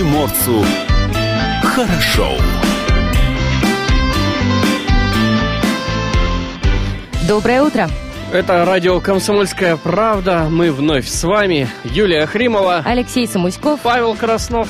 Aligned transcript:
приморцу 0.00 0.64
хорошо. 1.62 2.30
Доброе 7.28 7.62
утро. 7.62 7.86
Это 8.32 8.64
радио 8.64 8.98
«Комсомольская 9.00 9.76
правда». 9.76 10.46
Мы 10.50 10.72
вновь 10.72 11.06
с 11.06 11.22
вами. 11.22 11.68
Юлия 11.84 12.24
Хримова. 12.24 12.82
Алексей 12.82 13.26
Самуськов. 13.26 13.80
Павел 13.82 14.14
Краснов. 14.14 14.68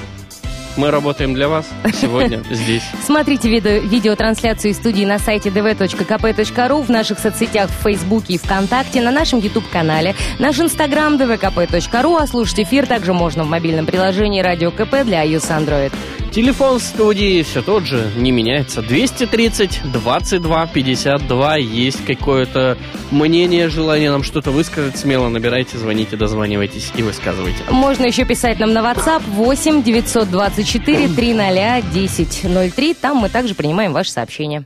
Мы 0.77 0.91
работаем 0.91 1.35
для 1.35 1.49
вас 1.49 1.69
сегодня 1.93 2.43
здесь. 2.51 2.83
Смотрите 3.05 3.49
видео, 3.49 3.79
видеотрансляцию 3.79 4.75
студии 4.75 5.05
на 5.05 5.19
сайте 5.19 5.51
dv.kp.ru, 5.51 6.83
в 6.83 6.89
наших 6.89 7.19
соцсетях 7.19 7.71
в 7.71 7.83
Фейсбуке 7.83 8.35
и 8.35 8.39
ВКонтакте, 8.39 9.01
на 9.01 9.11
нашем 9.11 9.41
YouTube-канале, 9.41 10.15
наш 10.39 10.59
инстаграм 10.61 11.17
dvkp.ru, 11.17 12.19
а 12.19 12.27
слушать 12.27 12.61
эфир 12.61 12.87
также 12.87 13.13
можно 13.13 13.45
в 13.45 13.49
мобильном 13.49 13.87
приложении 13.87 14.41
«Радио 14.41 14.71
КП» 14.71 15.05
для 15.05 15.25
iOS 15.25 15.49
Android. 15.51 15.93
Телефон 16.31 16.79
студии 16.79 17.43
все 17.43 17.61
тот 17.61 17.85
же, 17.85 18.09
не 18.17 18.31
меняется. 18.31 18.83
230 18.83 19.81
22 19.93 20.67
52. 20.69 21.57
Есть 21.57 22.05
какое-то 22.05 22.79
мнение, 23.11 23.69
желание 23.69 24.13
нам 24.13 24.23
что-то 24.23 24.53
высказать, 24.53 24.97
смело 24.97 25.29
набирайте, 25.29 25.77
звоните, 25.77 26.17
дозванивайтесь 26.17 26.93
и 26.95 27.03
высказывайте. 27.03 27.65
Можно 27.69 28.07
еще 28.07 28.25
писать 28.25 28.61
нам 28.61 28.73
на 28.73 28.79
WhatsApp 28.79 29.23
8 29.27 29.83
924 29.83 31.09
300 31.09 31.77
1003. 31.79 32.95
Там 32.95 33.17
мы 33.17 33.29
также 33.29 33.57
принимаем 33.57 33.93
ваши 33.93 34.13
сообщения. 34.13 34.65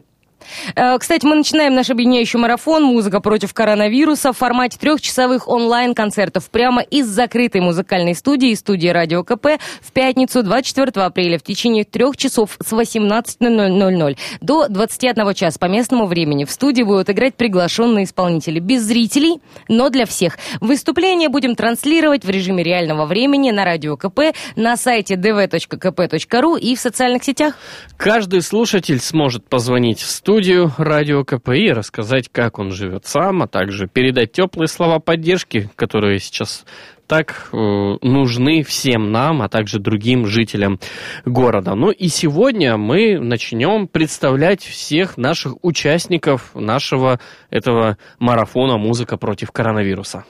Э, 0.75 0.99
кстати, 0.99 1.25
мы 1.25 1.37
начинаем 1.37 1.75
наш 1.75 1.91
объединяющий 1.91 2.39
марафон 2.39 2.83
«Музыка 2.85 3.21
против 3.21 3.55
коронавируса» 3.55 4.33
в 4.33 4.37
формате 4.37 4.79
трехчасовых 4.79 5.49
онлайн-концертов 5.49 6.51
прямо 6.51 6.83
из 6.83 7.07
закрытой 7.07 7.61
музыкальной 7.61 8.15
студии, 8.15 8.55
студии 8.55 8.89
«Радио 8.89 9.25
КП» 9.25 9.61
в 9.81 9.93
пятницу 9.93 10.43
24 10.43 11.05
апреля 11.05 11.39
в 11.39 11.43
течение 11.43 11.85
трех 11.85 12.17
часов 12.17 12.57
с 12.65 12.73
18.00 12.73 14.19
до 14.41 14.69
21 14.69 15.35
часа 15.35 15.59
по 15.59 15.67
местному 15.67 16.07
времени. 16.07 16.45
В 16.45 16.51
студии 16.51 16.83
будут 16.83 17.11
играть 17.11 17.35
приглашенные 17.35 18.05
исполнители 18.05 18.59
без 18.59 18.83
зрителей, 18.83 19.41
но 19.69 19.91
для 19.91 20.07
всех. 20.07 20.39
Выступление 20.61 21.29
будем 21.29 21.55
транслировать 21.57 22.25
в 22.25 22.31
режиме 22.31 22.63
реального 22.63 23.07
времени 23.07 23.51
на 23.51 23.65
Радио 23.65 23.97
КП, 23.97 24.35
на 24.57 24.77
сайте 24.77 25.15
dv.kp.ru 25.15 26.59
и 26.59 26.77
в 26.77 26.81
социальных 26.81 27.25
сетях. 27.25 27.55
Каждый 27.97 28.43
слушатель 28.43 29.01
сможет 29.01 29.49
позвонить 29.49 30.01
в 30.01 30.11
студию 30.11 30.34
студию 30.35 30.73
радио 30.79 31.23
КПИ, 31.23 31.71
рассказать, 31.71 32.29
как 32.29 32.59
он 32.59 32.73
живет 32.73 33.07
сам, 33.07 33.45
а 33.45 33.47
также 33.47 33.87
передать 33.87 34.33
теплые 34.33 34.67
слова 34.67 34.99
поддержки, 34.99 35.71
которые 35.77 36.19
сейчас 36.19 36.67
так 37.07 37.51
э, 37.53 37.57
нужны 37.57 38.65
всем 38.65 39.13
нам, 39.13 39.43
а 39.43 39.49
также 39.49 39.79
другим 39.79 40.27
жителям 40.27 40.81
города. 41.25 41.77
Ну 41.77 41.93
и 41.93 42.09
сегодня 42.09 42.77
мы 42.77 43.21
начнем 43.21 43.87
представлять 43.87 44.61
всех 44.61 45.17
наших 45.17 45.55
участников 45.63 46.51
нашего 46.57 47.21
этого 47.51 47.97
марафона 48.19 48.77
«Музыка 48.77 49.17
против 49.17 49.53
коронавируса». 49.53 50.25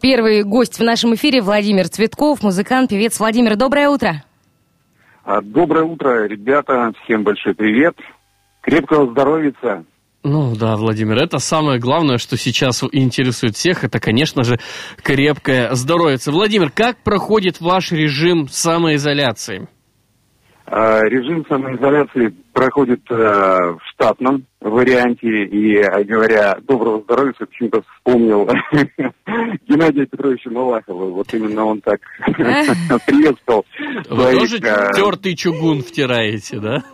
Первый 0.00 0.44
гость 0.44 0.78
в 0.78 0.84
нашем 0.84 1.16
эфире 1.16 1.42
Владимир 1.42 1.88
Цветков, 1.88 2.44
музыкант, 2.44 2.90
певец. 2.90 3.18
Владимир, 3.18 3.56
доброе 3.56 3.88
утро. 3.88 4.22
А, 5.24 5.40
доброе 5.40 5.86
утро, 5.86 6.28
ребята. 6.28 6.92
Всем 7.02 7.24
большой 7.24 7.56
привет. 7.56 7.96
Крепкого 8.62 9.10
здоровья. 9.10 9.52
Ну 10.22 10.54
да, 10.54 10.76
Владимир, 10.76 11.16
это 11.16 11.38
самое 11.38 11.80
главное, 11.80 12.18
что 12.18 12.36
сейчас 12.36 12.84
интересует 12.92 13.56
всех, 13.56 13.84
это, 13.84 13.98
конечно 14.00 14.44
же, 14.44 14.58
крепкое 15.02 15.74
здоровье. 15.74 16.18
Владимир, 16.26 16.70
как 16.70 16.98
проходит 16.98 17.60
ваш 17.60 17.90
режим 17.90 18.46
самоизоляции? 18.46 19.68
А, 20.66 21.00
режим 21.02 21.44
самоизоляции 21.48 22.32
проходит 22.52 23.00
э, 23.10 23.14
в 23.16 23.80
штатном 23.92 24.44
варианте, 24.60 25.26
и, 25.26 25.78
э, 25.78 26.04
говоря 26.04 26.58
доброго 26.62 27.02
здоровья, 27.02 27.32
почему-то 27.36 27.82
вспомнил 27.96 28.46
Геннадия 29.68 30.06
Петровича 30.06 30.50
Малахова. 30.50 31.10
Вот 31.10 31.32
именно 31.34 31.64
он 31.64 31.80
так 31.80 32.00
приветствовал. 33.06 33.64
Вы 34.10 34.32
тоже 34.32 34.58
э, 34.58 34.92
тертый 34.94 35.34
чугун 35.34 35.82
втираете, 35.82 36.60
да? 36.60 36.84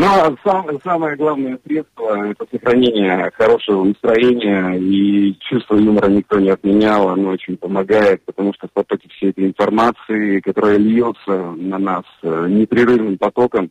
Но 0.00 0.36
сам, 0.44 0.80
самое 0.82 1.16
главное 1.16 1.58
средство– 1.66 2.30
это 2.30 2.46
сохранение 2.50 3.30
хорошего 3.34 3.84
настроения, 3.84 4.74
и 4.78 5.36
чувство 5.40 5.76
юмора 5.76 6.08
никто 6.08 6.38
не 6.38 6.50
отменял, 6.50 7.08
оно 7.08 7.30
очень 7.30 7.56
помогает, 7.56 8.24
потому 8.24 8.52
что 8.54 8.68
в 8.68 8.72
потоке 8.72 9.08
всей 9.10 9.30
этой 9.30 9.46
информации, 9.46 10.40
которая 10.40 10.76
льется 10.78 11.52
на 11.56 11.78
нас 11.78 12.04
э, 12.22 12.46
непрерывным 12.48 13.18
потоком, 13.18 13.70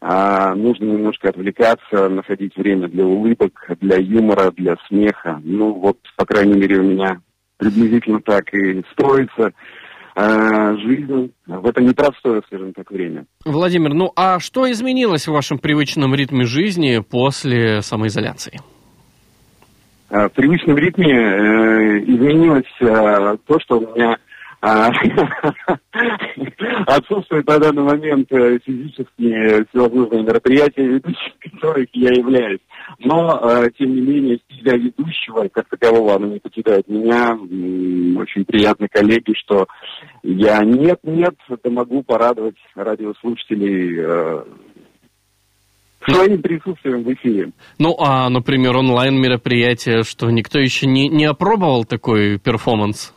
а 0.00 0.54
нужно 0.54 0.84
немножко 0.84 1.30
отвлекаться, 1.30 2.08
находить 2.08 2.56
время 2.56 2.88
для 2.88 3.04
улыбок, 3.04 3.70
для 3.80 3.96
юмора, 3.96 4.52
для 4.52 4.76
смеха. 4.88 5.40
Ну 5.42 5.72
вот, 5.72 5.98
по 6.16 6.26
крайней 6.26 6.54
мере, 6.54 6.78
у 6.78 6.84
меня 6.84 7.20
приблизительно 7.56 8.20
так 8.20 8.52
и 8.54 8.82
строится 8.92 9.52
жизнь 10.16 11.32
в 11.46 11.66
это 11.66 11.82
непростое, 11.82 12.40
скажем 12.46 12.72
так, 12.72 12.90
время. 12.90 13.26
Владимир, 13.44 13.92
ну 13.92 14.12
а 14.16 14.40
что 14.40 14.70
изменилось 14.70 15.28
в 15.28 15.32
вашем 15.32 15.58
привычном 15.58 16.14
ритме 16.14 16.44
жизни 16.44 17.00
после 17.00 17.82
самоизоляции? 17.82 18.60
Э, 20.08 20.28
в 20.28 20.32
привычном 20.32 20.76
ритме 20.76 21.12
э, 21.12 21.98
изменилось 22.06 22.64
э, 22.80 23.36
то, 23.46 23.60
что 23.60 23.78
у 23.78 23.94
меня 23.94 24.16
а, 24.60 24.90
отсутствует 26.86 27.46
на 27.46 27.58
данный 27.58 27.82
момент 27.82 28.30
э, 28.32 28.58
физические 28.64 29.66
всевозможные 29.66 30.22
мероприятия, 30.22 30.86
ведущих 30.86 31.32
которых 31.40 31.88
я 31.92 32.10
являюсь. 32.10 32.60
Но, 32.98 33.38
э, 33.42 33.70
тем 33.78 33.94
не 33.94 34.00
менее, 34.00 34.38
стиля 34.44 34.76
ведущего, 34.76 35.48
как 35.48 35.68
такового, 35.68 36.14
оно 36.14 36.26
не 36.26 36.38
покидает 36.38 36.88
меня. 36.88 37.32
Очень 38.20 38.44
приятно, 38.44 38.88
коллеги, 38.88 39.34
что 39.36 39.66
я 40.22 40.60
нет-нет, 40.64 41.34
да 41.48 41.70
могу 41.70 42.02
порадовать 42.02 42.56
радиослушателей 42.74 44.00
э, 44.00 44.44
своим 46.08 46.42
присутствием 46.42 47.02
в 47.02 47.12
эфире. 47.12 47.52
Ну, 47.78 47.96
а, 47.98 48.28
например, 48.30 48.76
онлайн-мероприятие, 48.76 50.02
что 50.02 50.30
никто 50.30 50.58
еще 50.58 50.86
не, 50.86 51.08
не 51.08 51.24
опробовал 51.24 51.84
такой 51.84 52.38
перформанс? 52.38 53.12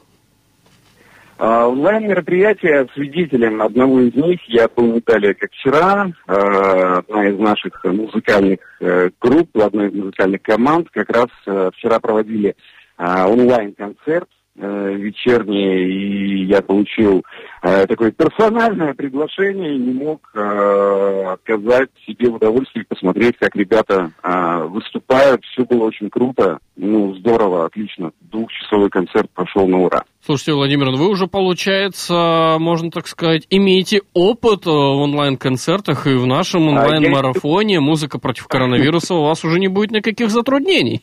А, 1.41 1.67
онлайн-мероприятие 1.69 2.85
свидетелем 2.93 3.61
одного 3.61 4.01
из 4.01 4.13
них 4.13 4.41
я 4.47 4.67
был 4.67 4.93
не 4.93 4.99
далее, 4.99 5.33
как 5.33 5.49
вчера. 5.53 6.11
А, 6.27 6.97
одна 6.97 7.29
из 7.29 7.39
наших 7.39 7.81
музыкальных 7.85 8.59
э, 8.81 9.09
групп, 9.21 9.57
одной 9.57 9.87
из 9.87 9.93
музыкальных 9.93 10.41
команд 10.41 10.89
как 10.91 11.09
раз 11.09 11.27
э, 11.47 11.71
вчера 11.73 12.01
проводили 12.01 12.57
а, 12.97 13.29
онлайн-концерт 13.29 14.27
Э, 14.61 14.93
вечернее, 14.93 15.87
и 15.89 16.43
я 16.43 16.61
получил 16.61 17.23
такое 17.61 18.11
персональное 18.11 18.93
приглашение 18.93 19.75
и 19.75 19.79
не 19.79 19.93
мог 19.93 20.29
отказать 20.33 21.89
себе 22.05 22.29
в 22.29 22.35
удовольствии 22.35 22.83
посмотреть, 22.83 23.37
как 23.37 23.55
ребята 23.55 24.11
э, 24.21 24.63
выступают. 24.65 25.43
Все 25.45 25.63
было 25.63 25.85
очень 25.85 26.09
круто, 26.09 26.59
ну, 26.75 27.13
здорово, 27.15 27.65
отлично. 27.65 28.11
Двухчасовой 28.19 28.89
концерт 28.89 29.29
прошел 29.33 29.67
на 29.67 29.79
ура. 29.79 30.03
Слушайте, 30.29 30.53
Владимир, 30.53 30.91
ну 30.91 30.97
вы 30.97 31.09
уже, 31.09 31.25
получается, 31.25 32.57
можно 32.59 32.91
так 32.91 33.07
сказать, 33.07 33.47
имеете 33.49 34.01
опыт 34.13 34.67
в 34.67 34.69
онлайн-концертах 34.69 36.05
и 36.05 36.13
в 36.13 36.27
нашем 36.27 36.67
а 36.67 36.83
онлайн-марафоне. 36.83 37.79
«Музыка 37.79 38.19
против 38.19 38.47
коронавируса» 38.47 39.15
у 39.15 39.23
вас 39.23 39.43
уже 39.43 39.59
не 39.59 39.69
будет 39.69 39.89
никаких 39.89 40.29
затруднений. 40.29 41.01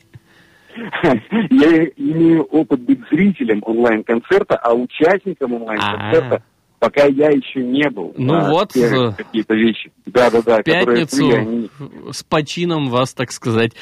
Я 0.76 1.87
имею 1.97 2.44
опыт 2.44 2.81
быть 2.82 3.00
зрителем 3.10 3.64
онлайн-концерта, 3.67 4.55
а 4.62 4.75
участником 4.75 5.55
онлайн-концерта 5.55 6.44
пока 6.78 7.05
я 7.05 7.28
еще 7.28 7.62
не 7.62 7.88
был. 7.90 8.14
Ну 8.17 8.34
а, 8.34 8.50
вот, 8.50 8.76
э, 8.76 9.12
какие-то 9.17 9.55
вещи. 9.55 9.90
Да, 10.06 10.31
да, 10.31 10.43
да. 10.43 10.62
Пятницу 10.62 11.26
были, 11.26 11.37
они... 11.37 11.70
с 12.12 12.23
почином 12.23 12.90
вас, 12.90 13.14
так 13.14 13.32
сказать, 13.32 13.73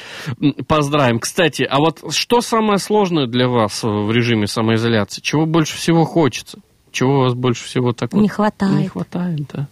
поздравим. 0.67 1.19
Кстати, 1.19 1.63
а 1.69 1.79
вот 1.79 2.01
что 2.13 2.41
самое 2.41 2.77
сложное 2.77 3.27
для 3.27 3.47
вас 3.47 3.83
в 3.83 4.11
режиме 4.11 4.47
самоизоляции? 4.47 5.21
Чего 5.21 5.45
больше 5.45 5.75
всего 5.75 6.05
хочется? 6.05 6.59
Чего 6.91 7.17
у 7.17 7.19
вас 7.23 7.33
больше 7.33 7.65
всего 7.65 7.91
так 7.91 8.13
не 8.13 8.21
вот... 8.21 8.31
хватает? 8.31 8.79
Не 8.79 8.87
хватает, 8.87 9.39
да. 9.53 9.67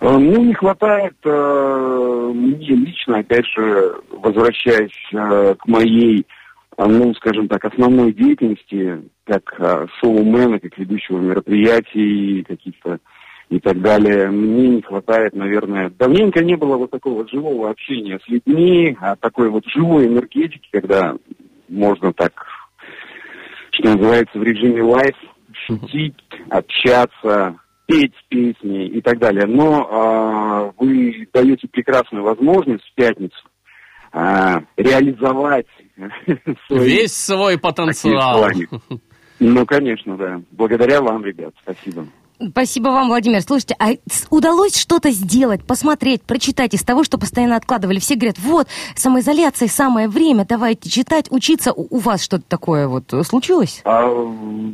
Э, 0.00 0.18
ну, 0.18 0.42
не 0.42 0.54
хватает 0.54 1.14
э, 1.24 2.30
мне 2.34 2.74
лично, 2.74 3.18
опять 3.18 3.46
же, 3.56 3.94
возвращаясь 4.10 4.90
э, 5.12 5.54
к 5.54 5.66
моей, 5.68 6.20
э, 6.20 6.24
ну, 6.78 7.14
скажем 7.14 7.48
так, 7.48 7.64
основной 7.64 8.12
деятельности, 8.12 9.02
как 9.24 9.54
э, 9.58 9.86
шоумена, 10.00 10.58
как 10.58 10.76
ведущего 10.78 11.18
мероприятий, 11.18 12.44
каких-то 12.44 12.98
и 13.50 13.60
так 13.60 13.80
далее. 13.80 14.30
Мне 14.30 14.68
не 14.68 14.82
хватает, 14.82 15.34
наверное, 15.34 15.90
давненько 15.90 16.42
не 16.42 16.56
было 16.56 16.76
вот 16.76 16.90
такого 16.90 17.28
живого 17.28 17.70
общения 17.70 18.18
с 18.24 18.28
людьми, 18.28 18.96
а 19.00 19.16
такой 19.16 19.50
вот 19.50 19.64
живой 19.66 20.06
энергетики, 20.06 20.68
когда 20.72 21.14
можно 21.68 22.12
так, 22.14 22.32
что 23.72 23.90
называется, 23.90 24.38
в 24.38 24.42
режиме 24.42 24.82
лайф 24.82 25.16
шутить, 25.66 26.16
общаться, 26.48 27.56
петь 27.86 28.14
песни 28.28 28.86
и 28.86 29.02
так 29.02 29.18
далее. 29.18 29.46
Но 29.46 30.72
э, 30.78 30.82
вы 30.82 31.28
даете 31.32 31.68
прекрасную 31.68 32.24
возможность 32.24 32.84
в 32.84 32.94
пятницу 32.94 33.36
э, 34.12 34.60
реализовать 34.76 35.66
Весь 36.70 37.14
свой 37.14 37.58
потенциал. 37.58 38.46
Ну, 39.40 39.66
конечно, 39.66 40.16
да. 40.16 40.40
Благодаря 40.52 41.00
вам, 41.02 41.24
ребят. 41.24 41.52
Спасибо. 41.62 42.06
Спасибо 42.50 42.88
вам, 42.88 43.08
Владимир. 43.08 43.40
Слушайте, 43.40 43.76
а 43.78 43.90
удалось 44.30 44.76
что-то 44.76 45.10
сделать, 45.10 45.64
посмотреть, 45.64 46.22
прочитать 46.22 46.74
из 46.74 46.82
того, 46.82 47.04
что 47.04 47.18
постоянно 47.18 47.56
откладывали? 47.56 47.98
Все 47.98 48.16
говорят, 48.16 48.38
вот, 48.38 48.66
самоизоляция, 48.96 49.68
самое 49.68 50.08
время, 50.08 50.44
давайте 50.48 50.90
читать, 50.90 51.26
учиться. 51.30 51.72
У, 51.72 51.86
у 51.96 51.98
вас 51.98 52.24
что-то 52.24 52.44
такое 52.48 52.88
вот 52.88 53.12
случилось? 53.24 53.80
А, 53.84 54.10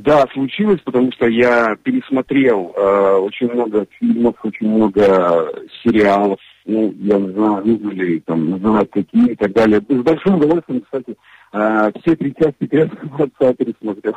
да, 0.02 0.26
случилось, 0.32 0.80
потому 0.82 1.12
что 1.12 1.28
я 1.28 1.76
пересмотрел 1.82 2.72
э, 2.74 3.16
очень 3.16 3.50
много 3.52 3.86
фильмов, 3.98 4.36
очень 4.42 4.68
много 4.68 5.52
сериалов, 5.82 6.40
ну, 6.68 6.94
я 6.98 7.18
не 7.18 7.32
знаю, 7.32 7.66
нужно 7.66 7.90
ли 7.90 8.20
там 8.20 8.50
называть 8.50 8.90
какие 8.90 9.32
и 9.32 9.36
так 9.36 9.52
далее. 9.52 9.80
С 9.80 10.02
большим 10.02 10.36
удовольствием, 10.36 10.82
кстати, 10.82 11.16
э, 11.52 11.90
все 12.00 12.14
три 12.14 12.34
части 12.38 12.66
«Крестного 12.66 13.24
отца» 13.24 13.54
пересмотрел. 13.54 14.14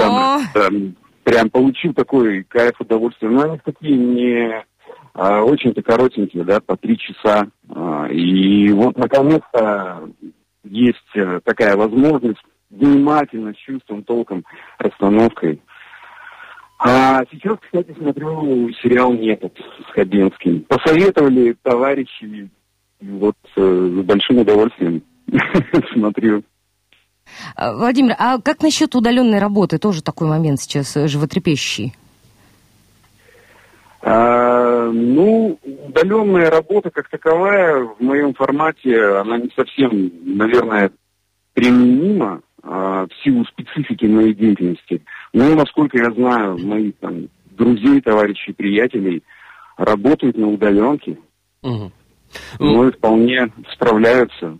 Там, 0.00 0.40
там, 0.54 0.96
прям 1.24 1.50
получил 1.50 1.92
такой 1.92 2.44
кайф, 2.44 2.80
удовольствие. 2.80 3.32
Но 3.32 3.42
они 3.42 3.60
такие 3.64 3.96
не 3.96 4.64
а, 5.14 5.42
очень-то 5.42 5.82
коротенькие, 5.82 6.44
да, 6.44 6.60
по 6.60 6.76
три 6.76 6.98
часа. 6.98 7.48
А, 7.74 8.06
и 8.06 8.70
вот 8.70 8.96
наконец-то 8.96 10.08
есть 10.62 11.16
а, 11.16 11.40
такая 11.42 11.76
возможность 11.76 12.42
внимательно, 12.70 13.52
с 13.52 13.56
чувством, 13.56 14.04
толком, 14.04 14.44
расстановкой. 14.78 15.60
А 16.78 17.22
сейчас, 17.30 17.58
кстати, 17.60 17.94
смотрю 17.96 18.70
сериал 18.82 19.12
«Метод» 19.12 19.52
с 19.88 19.92
Хабенским. 19.92 20.60
Посоветовали 20.64 21.56
товарищи, 21.62 22.50
вот 23.00 23.36
э, 23.56 23.60
с 23.60 24.04
большим 24.04 24.38
удовольствием 24.38 25.02
смотрю. 25.94 26.42
А, 27.54 27.72
Владимир, 27.74 28.14
а 28.18 28.38
как 28.40 28.62
насчет 28.62 28.94
удаленной 28.94 29.38
работы? 29.38 29.78
Тоже 29.78 30.02
такой 30.02 30.28
момент 30.28 30.60
сейчас 30.60 30.96
э, 30.96 31.08
животрепещущий. 31.08 31.94
А, 34.02 34.90
ну, 34.92 35.58
удаленная 35.64 36.50
работа 36.50 36.90
как 36.90 37.08
таковая 37.08 37.84
в 37.84 38.00
моем 38.00 38.34
формате, 38.34 39.02
она 39.02 39.38
не 39.38 39.50
совсем, 39.56 40.12
наверное, 40.24 40.92
применима 41.54 42.42
в 42.66 43.08
силу 43.22 43.44
специфики 43.44 44.06
моей 44.06 44.34
деятельности. 44.34 45.02
Но, 45.32 45.54
насколько 45.54 45.98
я 45.98 46.10
знаю, 46.10 46.58
мои 46.58 46.90
там, 46.92 47.28
друзей, 47.52 48.00
товарищей, 48.00 48.52
приятелей 48.52 49.22
работают 49.76 50.36
на 50.36 50.48
удаленке. 50.48 51.18
Угу. 51.62 51.92
Ну, 52.58 52.88
и 52.88 52.92
вполне 52.92 53.52
справляются. 53.72 54.58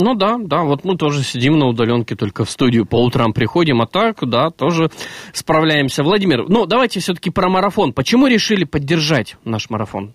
Ну 0.00 0.14
да, 0.14 0.36
да, 0.38 0.62
вот 0.62 0.84
мы 0.84 0.96
тоже 0.96 1.24
сидим 1.24 1.58
на 1.58 1.66
удаленке, 1.66 2.14
только 2.14 2.44
в 2.44 2.50
студию 2.50 2.86
по 2.86 3.02
утрам 3.02 3.32
приходим, 3.32 3.82
а 3.82 3.86
так, 3.86 4.18
да, 4.22 4.50
тоже 4.50 4.90
справляемся. 5.32 6.04
Владимир, 6.04 6.48
ну 6.48 6.66
давайте 6.66 7.00
все-таки 7.00 7.30
про 7.30 7.48
марафон. 7.48 7.92
Почему 7.92 8.28
решили 8.28 8.62
поддержать 8.64 9.36
наш 9.44 9.70
марафон? 9.70 10.14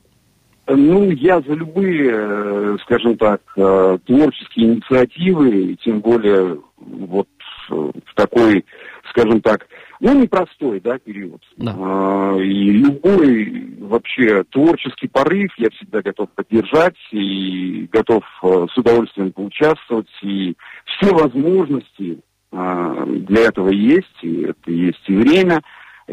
Ну, 0.67 1.11
я 1.11 1.41
за 1.41 1.53
любые, 1.53 2.11
э, 2.13 2.77
скажем 2.83 3.17
так, 3.17 3.41
э, 3.57 3.97
творческие 4.05 4.67
инициативы, 4.67 5.75
тем 5.83 5.99
более 5.99 6.59
вот 6.77 7.27
э, 7.69 7.73
в 7.73 8.15
такой, 8.15 8.63
скажем 9.09 9.41
так, 9.41 9.67
ну, 9.99 10.21
непростой, 10.21 10.79
да, 10.79 10.97
период. 10.99 11.41
Да. 11.57 11.75
А, 11.77 12.37
и 12.37 12.71
любой 12.71 13.75
вообще 13.79 14.43
творческий 14.51 15.07
порыв 15.07 15.51
я 15.57 15.69
всегда 15.71 16.01
готов 16.01 16.29
поддержать 16.31 16.97
и 17.11 17.87
готов 17.91 18.23
с 18.41 18.77
удовольствием 18.77 19.31
поучаствовать. 19.31 20.09
И 20.21 20.55
все 20.85 21.13
возможности 21.13 22.19
а, 22.51 23.05
для 23.05 23.43
этого 23.43 23.69
есть. 23.69 24.17
И 24.23 24.41
это 24.41 24.71
есть 24.71 25.03
и 25.07 25.15
время, 25.15 25.61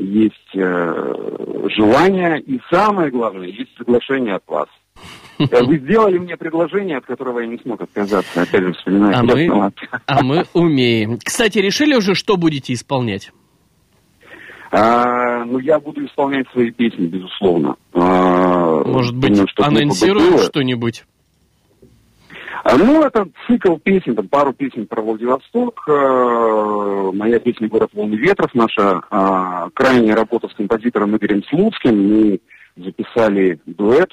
есть 0.01 0.57
а, 0.57 1.15
желание, 1.77 2.41
и 2.41 2.61
самое 2.71 3.11
главное, 3.11 3.49
есть 3.49 3.75
приглашение 3.75 4.37
от 4.37 4.47
вас. 4.47 4.69
Вы 5.39 5.79
сделали 5.79 6.19
мне 6.19 6.37
предложение, 6.37 6.99
от 6.99 7.07
которого 7.07 7.41
я 7.41 7.47
не 7.47 7.59
смог 7.59 7.81
отказаться. 7.81 8.43
Опять 8.43 8.63
же, 8.63 8.73
вспоминаю. 8.75 9.17
А 9.17 9.23
мы, 9.23 9.73
а 10.07 10.23
мы 10.23 10.45
умеем. 10.53 11.19
Кстати, 11.23 11.59
решили 11.59 11.95
уже, 11.95 12.15
что 12.15 12.37
будете 12.37 12.73
исполнять? 12.75 13.33
А, 14.73 15.45
ну, 15.45 15.59
я 15.59 15.81
буду 15.81 16.05
исполнять 16.05 16.47
свои 16.53 16.71
песни, 16.71 17.07
безусловно. 17.07 17.77
А, 17.93 18.85
Может 18.85 19.17
быть, 19.17 19.41
анонсируем 19.57 20.39
что-нибудь? 20.39 21.05
А, 22.63 22.77
ну, 22.77 23.03
это 23.03 23.27
цикл 23.47 23.77
песен, 23.77 24.15
там 24.15 24.29
пару 24.29 24.53
песен 24.53 24.87
про 24.87 25.01
Владивосток, 25.01 25.83
а, 25.89 27.11
моя 27.13 27.39
песня 27.39 27.69
«Город 27.69 27.91
волны 27.95 28.17
ветров», 28.17 28.55
наша 28.55 29.01
а, 29.11 29.71
крайняя 29.71 30.15
работа 30.15 30.49
с 30.49 30.55
композитором 30.55 31.17
Игорем 31.17 31.43
Слуцким. 31.45 31.97
Мы 31.97 32.41
записали 32.77 33.61
дуэт, 33.65 34.11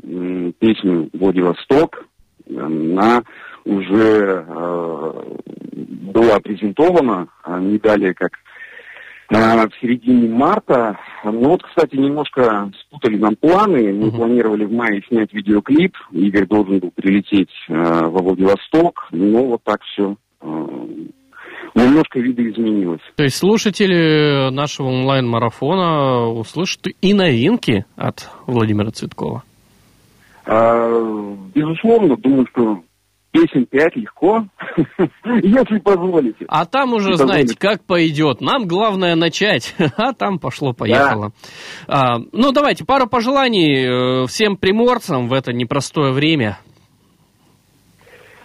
песню 0.00 1.10
«Владивосток». 1.12 2.06
Она 2.48 3.24
уже 3.64 4.44
а, 4.46 5.36
была 5.72 6.38
презентована 6.40 7.28
не 7.46 7.78
далее, 7.78 8.14
как 8.14 8.32
в 9.30 9.70
середине 9.80 10.28
марта. 10.28 10.98
Ну 11.24 11.48
вот, 11.50 11.62
кстати, 11.62 11.96
немножко 11.96 12.70
спутали 12.80 13.18
нам 13.18 13.36
планы. 13.36 13.92
Мы 13.92 14.08
uh-huh. 14.08 14.16
планировали 14.16 14.64
в 14.64 14.72
мае 14.72 15.02
снять 15.08 15.32
видеоклип. 15.32 15.94
Игорь 16.12 16.46
должен 16.46 16.78
был 16.78 16.90
прилететь 16.94 17.50
э, 17.68 17.74
во 17.74 18.22
Владивосток. 18.22 19.08
Но 19.10 19.44
вот 19.44 19.62
так 19.64 19.82
все 19.82 20.16
э, 20.40 20.66
немножко 21.74 22.20
видоизменилось. 22.20 23.00
То 23.16 23.24
есть 23.24 23.36
слушатели 23.36 24.50
нашего 24.50 24.88
онлайн-марафона 24.88 26.28
услышат 26.28 26.86
и 27.00 27.14
новинки 27.14 27.84
от 27.96 28.30
Владимира 28.46 28.90
Цветкова? 28.90 29.42
А, 30.46 31.36
безусловно, 31.54 32.16
думаю, 32.16 32.46
что 32.50 32.80
песен 33.38 33.66
пять 33.66 33.94
легко, 33.96 34.46
если 35.24 35.78
позволите. 35.78 36.44
А 36.48 36.66
там 36.66 36.94
уже, 36.94 37.14
знаете, 37.14 37.56
как 37.56 37.84
пойдет. 37.84 38.40
Нам 38.40 38.66
главное 38.66 39.14
начать, 39.14 39.74
а 39.96 40.12
там 40.12 40.38
пошло-поехало. 40.38 41.32
Да. 41.86 42.14
А, 42.16 42.18
ну, 42.32 42.52
давайте, 42.52 42.84
пару 42.84 43.06
пожеланий 43.06 44.22
э, 44.22 44.26
всем 44.26 44.56
приморцам 44.56 45.28
в 45.28 45.32
это 45.32 45.52
непростое 45.52 46.12
время. 46.12 46.58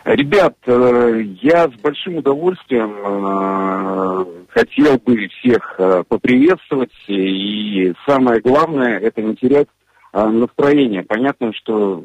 Ребят, 0.06 0.56
э, 0.66 1.22
я 1.42 1.70
с 1.70 1.74
большим 1.82 2.18
удовольствием 2.18 2.94
э, 3.04 4.26
хотел 4.50 4.98
бы 4.98 5.28
всех 5.40 5.80
поприветствовать. 6.08 6.92
И 7.08 7.94
самое 8.08 8.42
главное, 8.42 9.00
это 9.00 9.22
не 9.22 9.36
терять 9.36 9.68
настроение. 10.14 11.02
Понятно, 11.02 11.52
что 11.54 12.04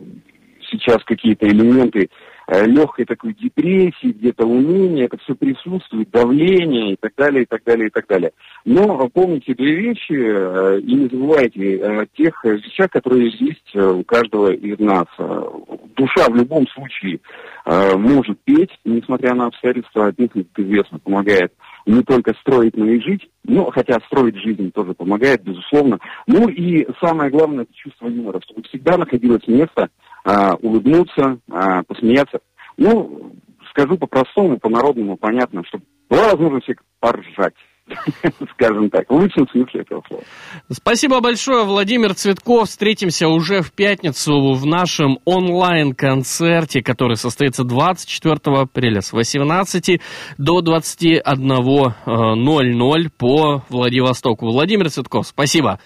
сейчас 0.71 1.05
какие-то 1.05 1.47
элементы 1.47 2.09
легкой 2.49 3.05
такой 3.05 3.35
депрессии, 3.35 4.13
где-то 4.13 4.47
уныние, 4.47 5.07
это 5.07 5.19
все 5.19 5.35
присутствует, 5.35 6.11
давление 6.11 6.95
и 6.95 6.97
так 6.97 7.13
далее, 7.17 7.43
и 7.43 7.47
так 7.47 7.63
далее, 7.65 7.89
и 7.89 7.91
так 7.91 8.07
далее. 8.07 8.33
Но 8.65 9.09
помните 9.09 9.55
две 9.55 9.75
вещи 9.75 10.13
э, 10.13 10.81
и 10.81 10.95
не 10.95 11.09
забывайте 11.09 11.85
о 11.85 12.07
тех 12.07 12.45
вещах, 12.45 12.91
которые 12.91 13.31
есть 13.39 13.71
э, 13.75 13.87
у 13.87 14.03
каждого 14.05 14.53
из 14.53 14.79
нас. 14.79 15.07
Душа 15.97 16.29
в 16.29 16.37
любом 16.37 16.67
случае 16.69 17.21
может 17.67 18.39
петь, 18.45 18.71
несмотря 18.85 19.35
на 19.35 19.47
обстоятельства, 19.47 20.13
песня, 20.13 20.45
как 20.45 20.65
известно, 20.65 20.99
помогает 20.99 21.53
не 21.89 22.03
только 22.03 22.35
строить, 22.41 22.77
но 22.77 22.87
и 22.87 23.01
жить. 23.01 23.29
Ну, 23.45 23.71
хотя 23.71 23.99
строить 24.07 24.37
жизнь 24.37 24.71
тоже 24.73 24.93
помогает, 24.93 25.43
безусловно. 25.43 25.99
Ну 26.27 26.49
и 26.49 26.87
самое 27.01 27.31
главное, 27.31 27.65
это 27.65 27.75
чувство 27.75 28.09
юмора, 28.09 28.41
чтобы 28.45 28.63
всегда 28.65 28.99
находилось 28.99 29.47
место, 29.49 29.89
а, 30.29 30.55
улыбнуться, 30.57 31.39
а, 31.51 31.83
посмеяться. 31.85 32.41
Ну, 32.77 33.33
скажу 33.71 33.97
по-простому, 33.97 34.59
по-народному, 34.59 35.17
понятно, 35.17 35.63
чтобы 35.67 35.85
была 36.11 36.33
возможность 36.33 36.69
поржать. 37.01 37.55
Скажем 38.53 38.91
так, 38.91 39.09
в 39.09 39.15
лучшем 39.15 39.49
смысле 39.49 39.81
этого 39.81 40.03
слова. 40.07 40.23
Спасибо 40.71 41.21
большое, 41.21 41.65
Владимир 41.65 42.13
Цветков. 42.13 42.69
Встретимся 42.69 43.29
уже 43.29 43.63
в 43.63 43.73
пятницу 43.73 44.53
в 44.53 44.67
нашем 44.67 45.21
онлайн-концерте, 45.25 46.83
который 46.83 47.17
состоится 47.17 47.65
24 47.65 48.39
апреля 48.61 49.01
с 49.01 49.15
18 49.15 50.03
до 50.37 50.61
21.00 50.61 53.07
э, 53.07 53.11
по 53.17 53.65
Владивостоку. 53.71 54.45
Владимир 54.45 54.91
Цветков, 54.91 55.27
спасибо. 55.27 55.81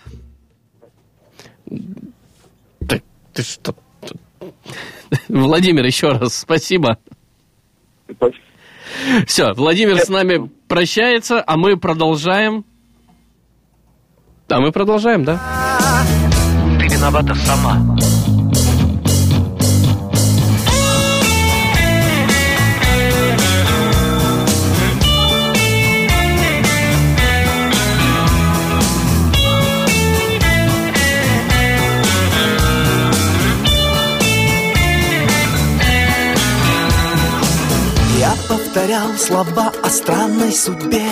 Ты, 1.68 3.00
ты 3.32 3.42
что? 3.44 3.76
Владимир, 5.28 5.84
еще 5.84 6.08
раз 6.08 6.38
спасибо. 6.38 6.98
Все, 9.26 9.52
Владимир 9.54 9.98
с 9.98 10.08
нами 10.08 10.50
прощается, 10.68 11.42
а 11.46 11.56
мы 11.56 11.76
продолжаем. 11.76 12.64
Да, 14.48 14.60
мы 14.60 14.70
продолжаем, 14.70 15.24
да? 15.24 15.40
Ты 16.78 16.86
виновата 16.88 17.34
сама. 17.34 17.96
Повторял 38.72 39.12
слова 39.18 39.70
о 39.82 39.90
странной 39.90 40.50
судьбе. 40.50 41.06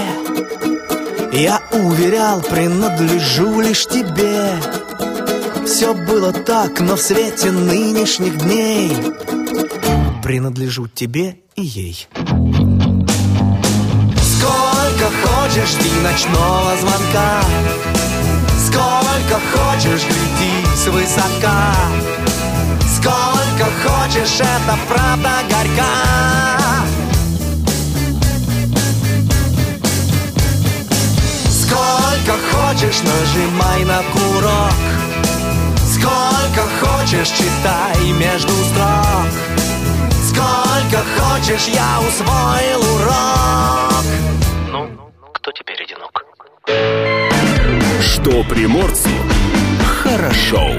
Я 1.31 1.61
уверял, 1.73 2.41
принадлежу 2.41 3.61
лишь 3.61 3.87
тебе. 3.87 4.55
Все 5.67 5.93
было 5.93 6.33
так, 6.33 6.81
но 6.81 6.97
в 6.97 7.03
свете 7.03 7.51
нынешних 7.53 8.39
дней. 8.39 8.97
Принадлежу 10.23 10.89
тебе 10.89 11.37
и 11.55 11.61
ей. 11.63 12.09
Сколько 14.23 15.11
хочешь 15.23 15.75
ты 15.83 16.01
ночного 16.01 16.77
звонка. 16.81 17.43
Сколько 18.69 19.39
хочешь 19.53 20.07
гляди 20.07 20.77
свысока 20.77 21.75
Сколько 22.97 23.71
хочешь, 23.85 24.41
это 24.41 24.79
правда 24.89 25.31
горька 25.51 26.60
Сколько 32.21 32.39
хочешь, 32.53 33.03
нажимай 33.03 33.85
на 33.85 34.03
курок 34.13 34.75
Сколько 35.87 36.69
хочешь, 36.81 37.29
читай 37.29 38.13
между 38.13 38.53
строк 38.53 39.27
Сколько 40.29 41.03
хочешь, 41.17 41.69
я 41.69 41.99
усвоил 42.07 42.81
урок 42.95 44.05
Ну, 44.71 45.13
кто 45.33 45.53
теперь 45.53 45.83
одинок? 45.83 46.25
Что 48.03 48.45
приморцу 48.45 49.09
хорошо. 50.03 50.73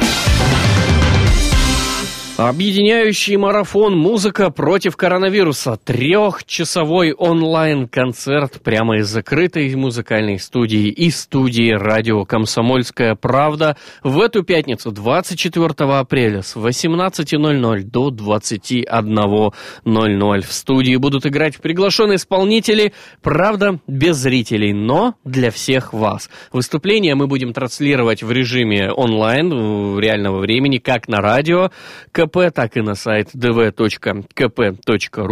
Объединяющий 2.49 3.35
марафон 3.35 3.95
«Музыка 3.95 4.49
против 4.49 4.97
коронавируса». 4.97 5.77
Трехчасовой 5.77 7.13
онлайн-концерт 7.13 8.63
прямо 8.63 8.97
из 8.97 9.09
закрытой 9.09 9.75
музыкальной 9.75 10.39
студии 10.39 10.87
и 10.87 11.11
студии 11.11 11.71
радио 11.71 12.25
«Комсомольская 12.25 13.13
правда» 13.13 13.77
в 14.01 14.19
эту 14.19 14.41
пятницу, 14.41 14.91
24 14.91 15.99
апреля 15.99 16.41
с 16.41 16.55
18.00 16.55 17.83
до 17.83 18.09
21.00. 18.09 20.41
В 20.41 20.51
студии 20.51 20.95
будут 20.95 21.27
играть 21.27 21.57
приглашенные 21.57 22.15
исполнители, 22.15 22.93
правда, 23.21 23.79
без 23.85 24.17
зрителей, 24.17 24.73
но 24.73 25.13
для 25.23 25.51
всех 25.51 25.93
вас. 25.93 26.27
Выступление 26.51 27.13
мы 27.13 27.27
будем 27.27 27.53
транслировать 27.53 28.23
в 28.23 28.31
режиме 28.31 28.91
онлайн, 28.91 29.93
в 29.93 29.99
реального 29.99 30.39
времени, 30.39 30.79
как 30.79 31.07
на 31.07 31.21
радио, 31.21 31.69
КП, 32.11 32.30
так 32.31 32.77
и 32.77 32.81
на 32.81 32.95
сайт 32.95 33.29
dv.kp.ru, 33.35 34.21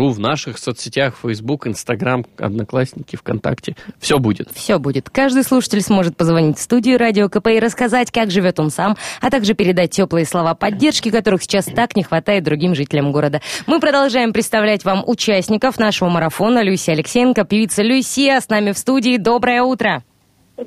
в 0.09 0.19
наших 0.19 0.57
соцсетях, 0.57 1.15
Facebook, 1.21 1.67
Instagram, 1.67 2.25
Одноклассники, 2.37 3.15
ВКонтакте. 3.15 3.75
Все 3.99 4.19
будет. 4.19 4.49
Все 4.53 4.79
будет. 4.79 5.09
Каждый 5.09 5.43
слушатель 5.43 5.81
сможет 5.81 6.17
позвонить 6.17 6.57
в 6.57 6.61
студию 6.61 6.97
Радио 6.97 7.29
КП 7.29 7.47
и 7.47 7.59
рассказать, 7.59 8.11
как 8.11 8.31
живет 8.31 8.59
он 8.59 8.69
сам, 8.69 8.97
а 9.21 9.29
также 9.29 9.53
передать 9.53 9.91
теплые 9.91 10.25
слова 10.25 10.55
поддержки, 10.55 11.09
которых 11.09 11.43
сейчас 11.43 11.65
так 11.65 11.95
не 11.95 12.03
хватает 12.03 12.43
другим 12.43 12.75
жителям 12.75 13.11
города. 13.11 13.41
Мы 13.67 13.79
продолжаем 13.79 14.33
представлять 14.33 14.85
вам 14.85 15.03
участников 15.05 15.79
нашего 15.79 16.09
марафона. 16.09 16.63
Люся 16.63 16.91
Алексеенко, 16.91 17.45
певица 17.45 17.81
Люсия, 17.83 18.39
с 18.39 18.49
нами 18.49 18.71
в 18.71 18.77
студии. 18.77 19.17
Доброе 19.17 19.63
утро. 19.63 20.03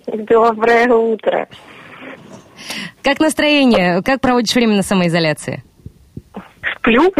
Доброе 0.06 0.88
утро. 0.88 1.48
Как 3.02 3.20
настроение? 3.20 4.02
Как 4.02 4.20
проводишь 4.20 4.54
время 4.54 4.76
на 4.76 4.82
самоизоляции? 4.82 5.62
Сплю. 6.82 7.12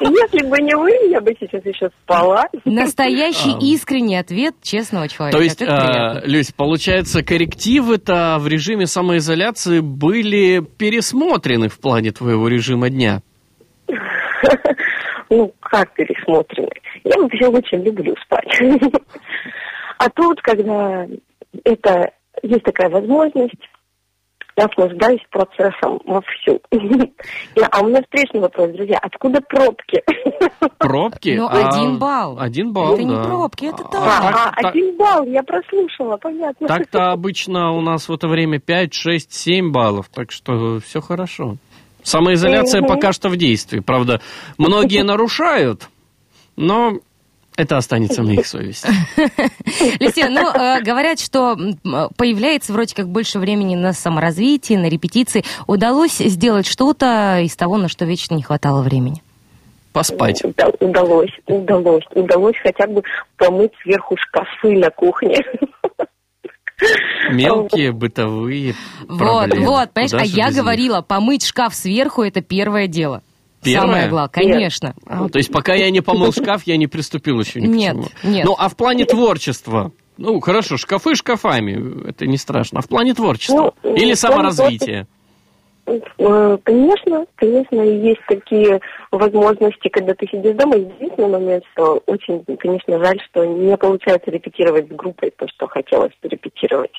Если 0.00 0.48
бы 0.48 0.56
не 0.62 0.74
вы, 0.74 0.90
я 1.10 1.20
бы 1.20 1.36
сейчас 1.38 1.64
еще 1.64 1.90
спала. 2.02 2.46
Настоящий 2.64 3.52
искренний 3.72 4.16
ответ 4.16 4.54
честного 4.62 5.08
человека. 5.08 5.36
То 5.36 5.44
есть, 5.44 5.62
а. 5.62 6.22
Люсь, 6.24 6.50
получается, 6.52 7.22
коррективы-то 7.22 8.38
в 8.40 8.48
режиме 8.48 8.86
самоизоляции 8.86 9.80
были 9.80 10.60
пересмотрены 10.60 11.68
в 11.68 11.78
плане 11.78 12.12
твоего 12.12 12.48
режима 12.48 12.90
дня. 12.90 13.20
Ну, 15.32 15.54
как 15.60 15.94
пересмотрены? 15.94 16.72
Я 17.04 17.16
вообще 17.20 17.46
очень 17.46 17.84
люблю 17.84 18.16
спать. 18.24 18.48
А 19.98 20.08
тут, 20.08 20.40
когда 20.40 21.06
это 21.62 22.10
есть 22.42 22.64
такая 22.64 22.88
возможность, 22.88 23.54
я 24.60 24.66
наслаждаюсь 24.66 25.20
процессом 25.30 26.00
вовсю. 26.04 26.60
А 27.72 27.80
у 27.80 27.88
меня 27.88 28.02
встречный 28.02 28.40
вопрос, 28.40 28.70
друзья. 28.72 28.98
Откуда 29.00 29.40
пробки? 29.40 30.02
Пробки? 30.78 31.34
Ну, 31.36 31.46
а, 31.46 31.68
один 31.68 31.98
балл. 31.98 32.38
Один 32.38 32.72
балл, 32.72 32.94
Это 32.94 33.04
не 33.04 33.22
пробки, 33.22 33.64
это 33.66 33.82
А, 33.84 33.90
так. 33.90 34.02
А, 34.02 34.62
так- 34.62 34.64
один 34.74 34.96
балл, 34.96 35.24
я 35.26 35.42
прослушала, 35.42 36.16
понятно. 36.16 36.66
Так-то 36.68 37.12
обычно 37.12 37.72
у 37.72 37.80
нас 37.80 38.08
в 38.08 38.12
это 38.12 38.28
время 38.28 38.58
5, 38.60 38.92
6, 38.94 39.32
7 39.32 39.72
баллов, 39.72 40.08
так 40.12 40.30
что 40.32 40.80
все 40.80 41.00
хорошо. 41.00 41.56
Самоизоляция 42.02 42.82
пока 42.82 43.12
что 43.12 43.28
в 43.28 43.36
действии. 43.36 43.80
Правда, 43.80 44.20
многие 44.58 45.02
нарушают, 45.02 45.88
но 46.56 46.94
это 47.60 47.76
останется 47.76 48.22
на 48.22 48.30
их 48.32 48.46
совести. 48.46 48.88
Люсия, 50.00 50.28
ну, 50.28 50.48
э, 50.50 50.80
говорят, 50.82 51.20
что 51.20 51.56
появляется 52.16 52.72
вроде 52.72 52.94
как 52.94 53.08
больше 53.08 53.38
времени 53.38 53.74
на 53.76 53.92
саморазвитие, 53.92 54.78
на 54.78 54.88
репетиции. 54.88 55.44
Удалось 55.66 56.18
сделать 56.18 56.66
что-то 56.66 57.40
из 57.42 57.54
того, 57.56 57.76
на 57.76 57.88
что 57.88 58.04
вечно 58.04 58.34
не 58.34 58.42
хватало 58.42 58.82
времени? 58.82 59.22
Поспать. 59.92 60.44
Уда- 60.44 60.70
Удалось, 60.80 61.32
удалось, 61.46 62.04
удалось 62.14 62.56
хотя 62.62 62.86
бы 62.86 63.02
помыть 63.36 63.72
сверху 63.82 64.16
шкафы 64.16 64.78
на 64.78 64.88
кухне. 64.90 65.36
Мелкие 67.30 67.92
бытовые 67.92 68.74
Вот, 69.06 69.18
проблемы. 69.18 69.66
вот, 69.66 69.90
понимаешь, 69.92 70.10
Куда 70.12 70.22
а 70.22 70.26
я 70.26 70.50
говорила, 70.50 71.02
помыть 71.02 71.44
шкаф 71.44 71.74
сверху 71.74 72.22
это 72.22 72.40
первое 72.40 72.86
дело. 72.86 73.22
Первое? 73.62 73.86
Самое 73.86 74.08
главное, 74.08 74.30
конечно. 74.32 74.94
А, 75.06 75.28
то 75.28 75.38
есть 75.38 75.52
пока 75.52 75.74
я 75.74 75.90
не 75.90 76.00
помыл 76.00 76.32
шкаф, 76.32 76.62
я 76.66 76.76
не 76.76 76.86
приступил 76.86 77.38
еще 77.40 77.60
ни 77.60 77.66
к 77.66 77.70
Нет, 77.70 77.92
чему. 77.94 78.08
нет. 78.22 78.44
Ну, 78.46 78.54
а 78.58 78.68
в 78.68 78.76
плане 78.76 79.04
творчества? 79.04 79.92
Ну, 80.16 80.40
хорошо, 80.40 80.76
шкафы 80.76 81.14
шкафами, 81.14 82.08
это 82.08 82.26
не 82.26 82.36
страшно. 82.36 82.78
А 82.80 82.82
в 82.82 82.88
плане 82.88 83.14
творчества? 83.14 83.74
Ну, 83.82 83.94
Или 83.94 84.14
саморазвития? 84.14 85.02
Э, 85.02 85.06
Конечно, 86.64 87.26
конечно, 87.36 87.80
есть 87.80 88.20
такие 88.28 88.80
возможности, 89.10 89.88
когда 89.88 90.14
ты 90.14 90.26
сидишь 90.26 90.54
дома. 90.56 90.76
Единственный 90.76 91.28
момент, 91.28 91.64
что 91.72 92.02
очень, 92.06 92.44
конечно, 92.58 92.98
жаль, 93.04 93.20
что 93.30 93.44
не 93.44 93.76
получается 93.76 94.30
репетировать 94.30 94.86
с 94.88 94.94
группой 94.94 95.30
то, 95.36 95.46
что 95.48 95.66
хотелось 95.66 96.12
бы 96.22 96.28
репетировать, 96.28 96.92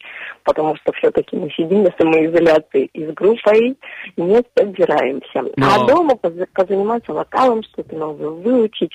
потому 0.44 0.76
что 0.78 0.92
все-таки 0.94 1.36
мы 1.36 1.50
сидим 1.52 1.84
на 1.84 1.92
самоизоляции 1.98 2.90
и 2.94 3.06
с 3.06 3.14
группой 3.14 3.78
не 4.18 4.42
собираемся. 4.58 5.44
Но- 5.56 5.68
А 5.76 5.86
дома 5.88 6.16
поз- 6.16 6.48
позаниматься 6.54 7.14
вокалом, 7.14 7.64
что-то 7.64 7.96
новое 7.96 8.30
выучить, 8.30 8.92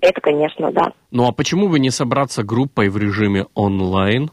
это, 0.00 0.20
конечно, 0.20 0.70
да. 0.72 0.92
Ну, 1.10 1.26
а 1.26 1.32
почему 1.32 1.68
бы 1.68 1.80
не 1.80 1.90
собраться 1.90 2.42
группой 2.44 2.88
в 2.88 2.96
режиме 2.96 3.46
онлайн? 3.54 4.30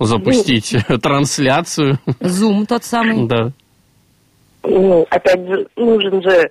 Запустить 0.00 0.74
трансляцию? 1.02 1.98
Зум 2.18 2.66
тот 2.66 2.82
самый. 2.82 3.28
Да. 3.28 3.52
Ну, 4.62 5.06
опять 5.10 5.46
же, 5.46 5.68
нужен 5.76 6.22
же, 6.22 6.50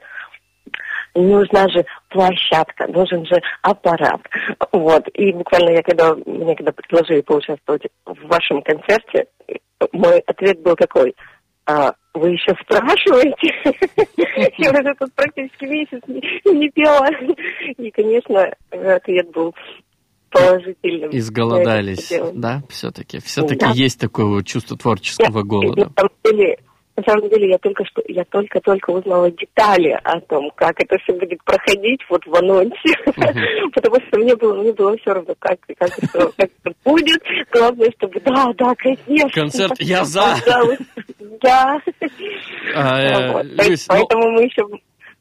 нужна 1.16 1.68
же 1.70 1.86
площадка, 2.10 2.88
нужен 2.88 3.26
же 3.26 3.42
аппарат. 3.62 4.22
Вот. 4.72 5.08
И 5.14 5.32
буквально 5.34 5.72
я 5.72 5.84
когда, 5.84 6.16
мне 6.26 6.56
когда 6.56 6.72
предложили 6.72 7.22
поучаствовать 7.22 7.84
в 8.06 8.28
вашем 8.28 8.62
концерте, 8.62 9.28
мой 9.92 10.20
ответ 10.20 10.62
был 10.62 10.76
такой, 10.76 11.16
«А, 11.66 11.94
вы 12.14 12.32
еще 12.32 12.54
спрашиваете? 12.62 13.54
Я 14.58 14.72
уже 14.72 14.94
тут 15.00 15.14
практически 15.14 15.66
месяц 15.66 16.02
не, 16.08 16.70
пела. 16.70 17.08
И, 17.78 17.92
конечно, 17.92 18.54
ответ 18.72 19.32
был 19.32 19.56
положительным. 20.30 21.10
Изголодались, 21.12 22.12
да, 22.34 22.64
все-таки? 22.70 23.20
Все-таки 23.20 23.66
есть 23.74 24.00
такое 24.00 24.44
чувство 24.44 24.78
творческого 24.78 25.44
голода. 25.44 25.86
На 25.86 25.92
самом 25.96 26.12
деле, 26.26 26.58
на 27.02 27.14
самом 27.14 27.30
деле 27.30 27.50
я 27.50 27.58
только 27.58 27.84
что, 27.86 28.02
я 28.08 28.24
только-только 28.26 28.92
узнала 28.92 29.32
детали 29.32 30.00
о 30.04 30.20
том, 30.22 30.52
как 30.56 30.80
это 30.80 30.98
все 31.00 31.14
будет 31.14 31.44
проходить 31.44 32.02
вот 32.10 32.26
в 32.26 32.36
анонсе, 32.36 32.96
потому 33.74 33.96
что 34.08 34.20
мне 34.20 34.36
было, 34.36 34.62
мне 34.62 34.74
было 34.74 34.96
все 34.98 35.14
равно, 35.14 35.34
как, 35.40 35.60
как, 35.78 35.90
это, 35.98 36.32
как 36.38 36.50
это 36.64 36.76
будет. 36.86 37.22
Главное, 37.52 37.92
чтобы, 37.98 38.20
да, 38.22 38.48
да, 38.58 38.76
конечно. 38.76 39.30
Концерт 39.30 39.74
«Я 39.80 40.06
за». 40.06 40.36
Да. 41.42 41.80
А, 42.76 43.00
э, 43.00 43.44
ну, 43.44 43.76
Поэтому 43.88 44.32
мы 44.32 44.44
еще 44.44 44.64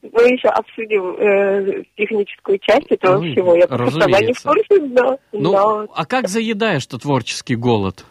мы 0.03 0.23
еще 0.29 0.49
обсудим 0.49 1.17
э, 1.17 1.83
техническую 1.97 2.59
часть 2.59 2.91
этого 2.91 3.21
Ну, 3.21 3.33
всего. 3.33 3.55
Я 3.57 3.67
просто 3.67 4.01
сама 4.01 4.21
не 4.21 4.33
в 4.33 4.43
курсе, 4.43 5.19
ну, 5.33 5.53
да. 5.53 5.87
а 5.95 6.07
как 6.07 6.29
заедаешь-то 6.29 6.99
творческий 6.99 7.57
голод? 7.57 8.05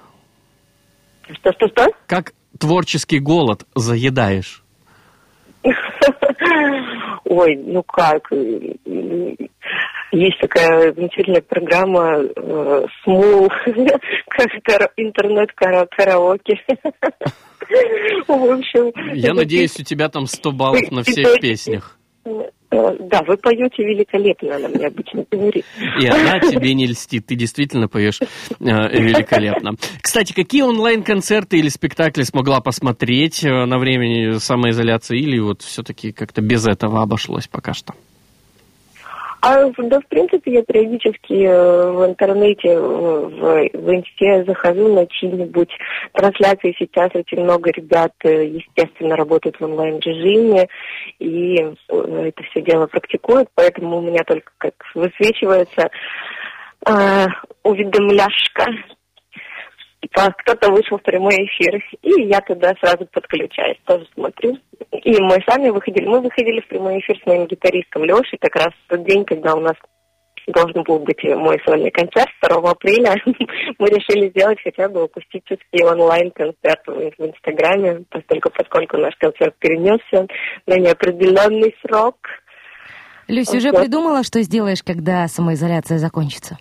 Что-что-что? 1.32 1.88
Как 2.08 2.34
творческий 2.60 3.20
голод 3.20 3.66
заедаешь? 3.76 4.64
Ой, 7.26 7.56
ну 7.58 7.84
как? 7.84 8.32
Есть 10.12 10.40
такая 10.40 10.94
замечательная 10.94 11.42
программа 11.42 12.18
э, 12.18 12.86
СМУ, 13.04 13.48
как 14.30 14.48
кара- 14.64 14.92
интернет-караоке. 14.98 16.60
В 18.28 18.32
общем... 18.32 18.92
Я 19.14 19.34
надеюсь, 19.34 19.80
у 19.80 19.84
тебя 19.84 20.10
там 20.10 20.26
100 20.26 20.52
баллов 20.52 20.92
на 20.92 21.04
всех 21.04 21.40
песнях. 21.40 22.00
Э, 22.72 22.96
Да, 23.00 23.22
вы 23.28 23.38
поете 23.38 23.84
великолепно, 23.84 24.56
она 24.56 24.68
мне 24.68 24.88
обычно 24.88 25.26
говорит. 25.30 25.66
И 26.00 26.06
она 26.06 26.40
тебе 26.40 26.74
не 26.74 26.88
льстит. 26.88 27.26
Ты 27.28 27.36
действительно 27.36 27.88
поешь 27.88 28.20
э, 28.22 28.26
великолепно. 28.60 29.72
Кстати, 30.02 30.34
какие 30.34 30.62
онлайн-концерты 30.62 31.58
или 31.58 31.70
спектакли 31.70 32.24
смогла 32.24 32.62
посмотреть 32.62 33.44
э, 33.44 33.66
на 33.66 33.80
времени 33.80 34.38
самоизоляции? 34.38 35.20
Или 35.20 35.40
вот 35.40 35.62
все-таки 35.62 36.12
как-то 36.12 36.42
без 36.42 36.68
этого 36.68 37.02
обошлось 37.02 37.48
пока 37.48 37.74
что? 37.74 37.94
А 39.42 39.70
да, 39.78 40.00
в 40.02 40.08
принципе, 40.08 40.54
я 40.54 40.64
периодически 40.64 41.46
э, 41.46 41.92
в 41.92 42.06
интернете, 42.06 42.70
э, 42.70 42.80
в, 42.80 43.70
в 43.74 43.94
инсте 43.94 44.44
захожу 44.46 44.94
на 44.94 45.08
чьи-нибудь 45.08 45.70
трансляции. 46.14 46.76
Сейчас 46.78 47.10
очень 47.14 47.44
много 47.44 47.72
ребят, 47.72 48.12
э, 48.26 48.48
естественно, 48.48 49.16
работают 49.16 49.58
в 49.60 49.64
онлайн-режиме 49.64 50.68
и 51.20 51.56
это 51.90 52.44
все 52.52 52.62
дело 52.62 52.88
практикуют, 52.88 53.50
поэтому 53.56 53.98
у 53.98 54.02
меня 54.02 54.24
только 54.26 54.52
как 54.58 54.74
высвечивается 54.94 55.90
э, 56.86 57.26
уведомляшка. 57.64 58.66
Типа, 60.02 60.34
кто-то 60.38 60.72
вышел 60.72 60.98
в 60.98 61.04
прямой 61.04 61.36
эфир, 61.36 61.84
и 62.04 62.24
я 62.24 62.40
туда 62.42 62.74
сразу 62.80 63.06
подключаюсь, 63.12 63.78
тоже 63.86 64.08
смотрю. 64.14 64.58
И 64.92 65.22
мы 65.22 65.38
сами 65.48 65.70
выходили, 65.70 66.08
мы 66.08 66.22
выходили 66.22 66.62
в 66.62 66.68
прямой 66.68 67.00
эфир 67.00 67.20
с 67.22 67.26
моим 67.26 67.48
гитаристом 67.48 68.06
Лешей 68.06 68.38
как 68.40 68.56
раз 68.56 68.70
в 68.70 68.90
тот 68.90 69.04
день, 69.06 69.26
когда 69.26 69.56
у 69.56 69.60
нас 69.60 69.76
должен 70.48 70.84
был 70.84 71.00
быть 71.00 71.24
мой 71.24 71.62
сольный 71.66 71.92
концерт 71.92 72.30
2 72.42 72.72
апреля. 72.72 73.16
Мы 73.78 73.88
решили 73.88 74.30
сделать 74.30 74.60
хотя 74.64 74.90
бы 74.90 75.04
акустический 75.04 75.84
онлайн-концерт 75.84 76.82
в 76.88 77.12
в 77.18 77.26
Инстаграме, 77.26 78.06
поскольку, 78.10 78.50
поскольку 78.50 78.98
наш 78.98 79.16
концерт 79.18 79.56
перенесся 79.60 80.28
на 80.66 80.78
неопределенный 80.78 81.76
срок. 81.82 82.16
Люся, 83.28 83.58
уже 83.58 83.72
придумала, 83.72 84.24
что 84.24 84.42
сделаешь, 84.42 84.82
когда 84.82 85.28
самоизоляция 85.28 86.00
закончится? 86.00 86.58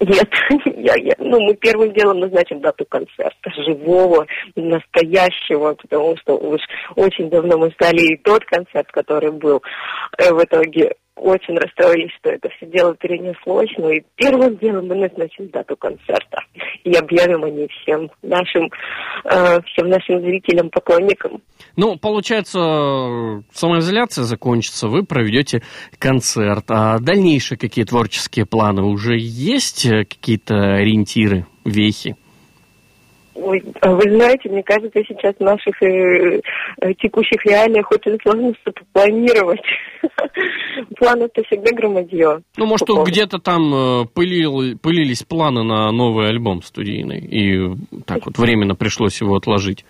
Нет, 0.00 0.28
я, 0.76 0.94
я, 0.96 1.14
ну, 1.18 1.40
мы 1.40 1.54
первым 1.54 1.92
делом 1.92 2.20
назначим 2.20 2.60
дату 2.60 2.84
концерта, 2.86 3.50
живого, 3.64 4.26
настоящего, 4.54 5.74
потому 5.74 6.16
что 6.18 6.36
уж 6.36 6.60
очень 6.94 7.30
давно 7.30 7.58
мы 7.58 7.70
ждали 7.72 8.14
и 8.14 8.16
тот 8.18 8.44
концерт, 8.44 8.90
который 8.92 9.32
был. 9.32 9.62
Э, 10.18 10.32
В 10.32 10.44
итоге 10.44 10.94
очень 11.16 11.56
расстроились, 11.56 12.12
что 12.18 12.30
это 12.30 12.48
все 12.50 12.66
дело 12.66 12.94
перенеслось, 12.94 13.70
но 13.78 13.90
и 13.90 14.02
первым 14.16 14.56
делом 14.58 14.86
мы 14.86 14.96
назначим 14.96 15.48
дату 15.48 15.76
концерта 15.76 16.38
и 16.84 16.92
объявим 16.92 17.44
о 17.44 17.50
ней 17.50 17.68
всем 17.82 18.10
нашим, 18.22 18.70
э, 19.24 19.60
всем 19.62 19.88
нашим 19.88 20.20
зрителям, 20.20 20.70
поклонникам. 20.70 21.40
Ну, 21.76 21.96
получается, 21.96 23.42
самоизоляция 23.52 24.24
закончится, 24.24 24.88
вы 24.88 25.04
проведете 25.04 25.62
концерт. 25.98 26.64
А 26.68 26.98
дальнейшие 26.98 27.58
какие 27.58 27.84
творческие 27.84 28.46
планы? 28.46 28.82
Уже 28.82 29.16
есть 29.18 29.86
э, 29.86 30.04
какие-то 30.04 30.54
ориентиры, 30.74 31.46
вехи? 31.64 32.16
Ой, 33.36 33.62
а 33.82 33.90
вы 33.90 34.02
знаете, 34.02 34.48
мне 34.48 34.62
кажется, 34.62 34.98
сейчас 35.06 35.34
в 35.38 35.42
наших 35.42 35.82
э, 35.82 36.40
э, 36.80 36.94
текущих 36.94 37.44
реалиях 37.44 37.90
очень 37.90 38.18
сложно 38.22 38.54
что-то 38.62 38.82
планировать. 38.92 39.60
Планы-то 40.98 41.42
всегда 41.44 41.70
громадье. 41.76 42.40
Ну, 42.56 42.66
может, 42.66 42.88
где-то 42.88 43.38
там 43.38 43.74
э, 43.74 44.04
пылил- 44.14 44.78
пылились 44.78 45.22
планы 45.22 45.62
на 45.64 45.90
новый 45.92 46.28
альбом 46.28 46.62
студийный, 46.62 47.20
и 47.20 47.74
так 48.06 48.24
вот 48.24 48.38
временно 48.38 48.74
пришлось 48.74 49.20
его 49.20 49.36
отложить. 49.36 49.84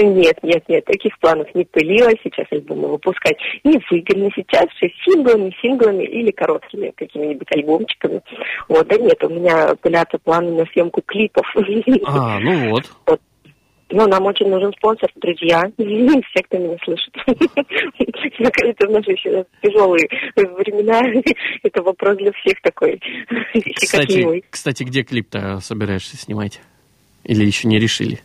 Нет, 0.00 0.38
нет, 0.42 0.64
нет, 0.68 0.84
таких 0.84 1.18
планов 1.18 1.54
не 1.54 1.64
пылилось. 1.64 2.16
Сейчас 2.24 2.46
альбомы 2.50 2.88
выпускать 2.88 3.36
невыгодно. 3.64 4.30
Сейчас 4.34 4.66
все 4.76 4.90
синглами, 5.04 5.54
синглами 5.60 6.04
или 6.04 6.30
короткими 6.30 6.92
какими-нибудь 6.96 7.48
альбомчиками. 7.54 8.22
Вот, 8.68 8.86
да 8.88 8.96
нет, 8.96 9.22
у 9.24 9.28
меня 9.28 9.74
пылятся 9.80 10.18
планы 10.18 10.52
на 10.52 10.64
съемку 10.66 11.02
клипов. 11.02 11.46
А, 12.06 12.38
ну 12.40 12.70
вот. 12.70 12.84
Ну, 13.94 14.06
нам 14.06 14.24
очень 14.24 14.48
нужен 14.48 14.72
спонсор, 14.78 15.10
друзья, 15.16 15.70
все, 15.76 16.42
кто 16.44 16.58
меня 16.58 16.76
слышит. 16.82 17.14
Мне 17.26 18.50
кажется, 18.50 18.88
в 18.88 18.90
наши 18.90 19.10
еще 19.12 19.44
тяжелые 19.62 20.08
времена 20.34 21.02
это 21.62 21.82
вопрос 21.82 22.16
для 22.16 22.32
всех 22.32 22.60
такой 22.62 22.98
Кстати, 23.74 24.42
кстати, 24.48 24.84
где 24.84 25.02
клип-то 25.02 25.60
собираешься 25.60 26.16
снимать? 26.16 26.60
Или 27.24 27.44
еще 27.44 27.68
не 27.68 27.78
решили? 27.78 28.20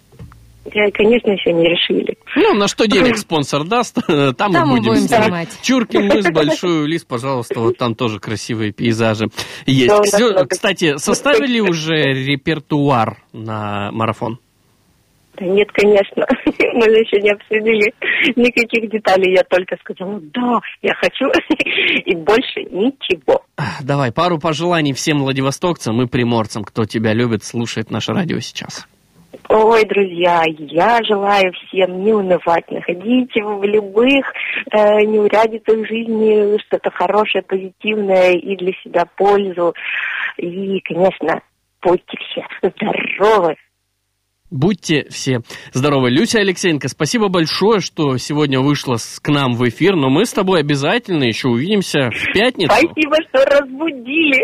Я, 0.74 0.92
конечно, 0.92 1.32
еще 1.32 1.54
не 1.54 1.64
решили. 1.64 2.18
Ну, 2.36 2.54
на 2.54 2.68
что 2.68 2.88
денег 2.88 3.18
спонсор 3.18 3.64
даст, 3.64 3.96
там, 4.06 4.34
Там 4.36 4.52
мы 4.52 4.66
мы 4.66 4.78
будем 4.78 4.92
будем 4.94 5.08
снимать. 5.08 5.24
снимать. 5.26 5.60
Чуркин 5.62 6.08
мыс, 6.08 6.26
большой 6.34 6.88
лист, 6.88 7.08
пожалуйста, 7.08 7.60
вот 7.60 7.78
там 7.78 7.96
тоже 7.96 8.20
красивые 8.20 8.74
пейзажи 8.74 9.28
есть. 9.66 9.88
Да, 10.12 10.20
много. 10.20 10.46
кстати, 10.48 10.98
составили 10.98 11.60
уже 11.60 11.96
репертуар 11.96 13.18
на 13.34 13.92
марафон? 13.92 14.40
Да 15.40 15.46
Нет, 15.46 15.68
конечно, 15.72 16.26
мы 16.74 16.84
же 16.86 16.96
еще 16.98 17.22
не 17.22 17.30
обсудили 17.30 17.94
никаких 18.36 18.90
деталей. 18.90 19.36
Я 19.36 19.44
только 19.44 19.78
сказала, 19.78 20.20
да, 20.34 20.60
я 20.82 20.94
хочу, 20.96 21.26
и 22.06 22.16
больше 22.16 22.64
ничего. 22.72 23.44
Давай, 23.82 24.12
пару 24.12 24.40
пожеланий 24.40 24.94
всем 24.94 25.20
владивостокцам 25.20 26.02
и 26.02 26.08
приморцам, 26.08 26.64
кто 26.64 26.86
тебя 26.86 27.14
любит, 27.14 27.44
слушает 27.44 27.92
наше 27.92 28.14
радио 28.14 28.40
сейчас. 28.40 28.88
Ой, 29.50 29.86
друзья, 29.86 30.44
я 30.46 31.02
желаю 31.04 31.54
всем 31.54 32.04
не 32.04 32.13
унывать, 32.13 32.70
находите 32.70 33.44
в 33.44 33.63
любых 33.63 34.34
э, 34.72 35.02
неурядицах 35.04 35.88
жизни 35.88 36.58
что-то 36.60 36.92
хорошее, 36.92 37.44
позитивное 37.44 38.34
и 38.34 38.56
для 38.58 38.74
себя 38.84 39.06
пользу. 39.16 39.74
И, 40.38 40.80
конечно, 40.82 41.42
будьте 41.82 42.18
все 42.18 42.46
здоровы. 42.62 43.56
Будьте 44.50 45.06
все 45.10 45.42
здоровы. 45.74 46.10
Люся 46.10 46.40
Алексеенко, 46.40 46.88
спасибо 46.88 47.28
большое, 47.28 47.82
что 47.82 48.16
сегодня 48.18 48.62
вышла 48.62 48.96
с- 48.96 49.20
к 49.20 49.28
нам 49.30 49.56
в 49.56 49.68
эфир, 49.68 49.96
но 49.98 50.10
мы 50.10 50.26
с 50.26 50.32
тобой 50.32 50.62
обязательно 50.62 51.26
еще 51.26 51.50
увидимся 51.50 52.10
в 52.12 52.34
пятницу. 52.34 52.72
Спасибо, 52.74 53.16
что 53.30 53.44
разбудили. 53.46 54.42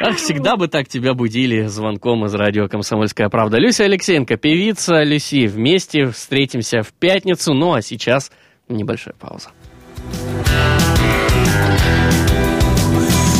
Ах, 0.00 0.16
всегда 0.16 0.56
бы 0.56 0.68
так 0.68 0.86
тебя 0.86 1.12
будили 1.14 1.66
звонком 1.66 2.24
из 2.24 2.34
радио 2.34 2.68
«Комсомольская 2.68 3.28
правда». 3.28 3.58
Люся 3.58 3.84
Алексеенко, 3.84 4.36
певица 4.36 5.02
Люси. 5.02 5.46
Вместе 5.48 6.06
встретимся 6.06 6.82
в 6.82 6.92
пятницу. 6.92 7.52
Ну, 7.52 7.72
а 7.74 7.82
сейчас 7.82 8.30
небольшая 8.68 9.14
пауза. 9.18 9.50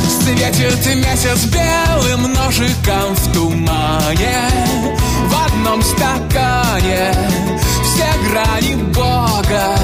Светит 0.09 0.95
месяц 0.97 1.45
белым 1.53 2.33
ножиком 2.33 3.13
в 3.15 3.33
тумане 3.33 4.49
одном 5.47 5.81
стакане. 5.81 7.13
Все 7.83 8.07
грани 8.29 8.75
Бога. 8.93 9.77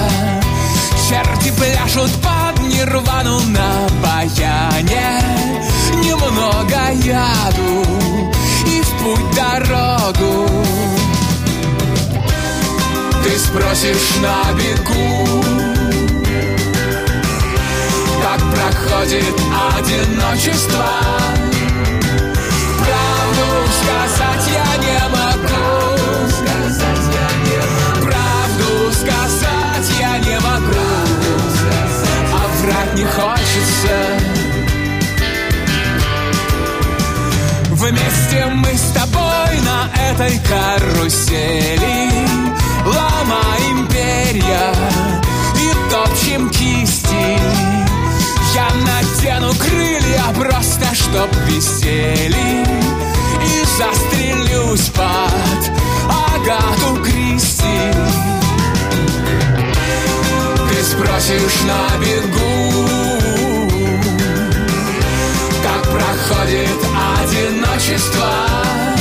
Черти 1.08 1.52
пляшут 1.52 2.12
под 2.22 2.60
нирвану 2.68 3.40
на 3.48 3.88
баяне. 4.02 5.22
Немного 6.04 6.92
яду 7.04 7.86
и 8.66 8.82
в 8.82 8.90
путь 9.04 9.36
дорогу. 9.36 10.50
Ты 13.24 13.40
спросишь 13.40 14.16
на 14.22 14.54
бегу 14.54 15.44
как 18.24 18.40
проходит 18.40 19.36
одиночество 19.78 20.86
Вместе 37.84 38.46
мы 38.46 38.74
с 38.78 38.94
тобой 38.94 39.60
на 39.66 39.92
этой 40.10 40.40
карусели 40.40 42.10
Ломаем 42.86 43.86
перья 43.90 44.74
и 45.58 45.92
топчем 45.92 46.50
кисти. 46.50 47.38
Я 48.56 48.70
надену 48.86 49.54
крылья 49.56 50.24
просто 50.34 50.96
чтоб 50.96 51.30
висели 51.46 52.66
И 53.44 53.66
застрелюсь 53.78 54.90
под 54.92 55.72
Агату 56.08 57.04
Кристи. 57.04 57.92
Ты 60.70 60.84
спросишь 60.86 61.62
на 61.68 61.98
бегу 62.00 62.88
Как 65.62 65.84
проходит 65.92 66.83
одиночество 67.84 68.93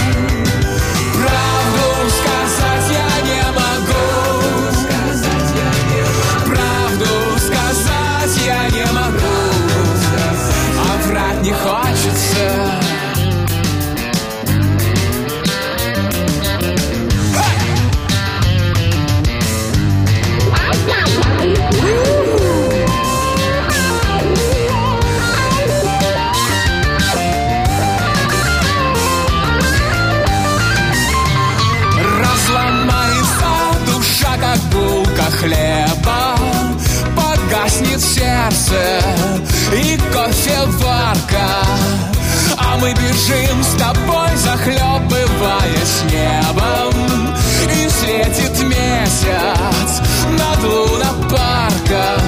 тобой, 43.83 44.29
захлебываясь 44.37 46.03
небом 46.11 47.35
И 47.65 47.89
светит 47.89 48.63
месяц 48.63 50.01
над 50.39 50.63
лунопарком. 50.63 52.23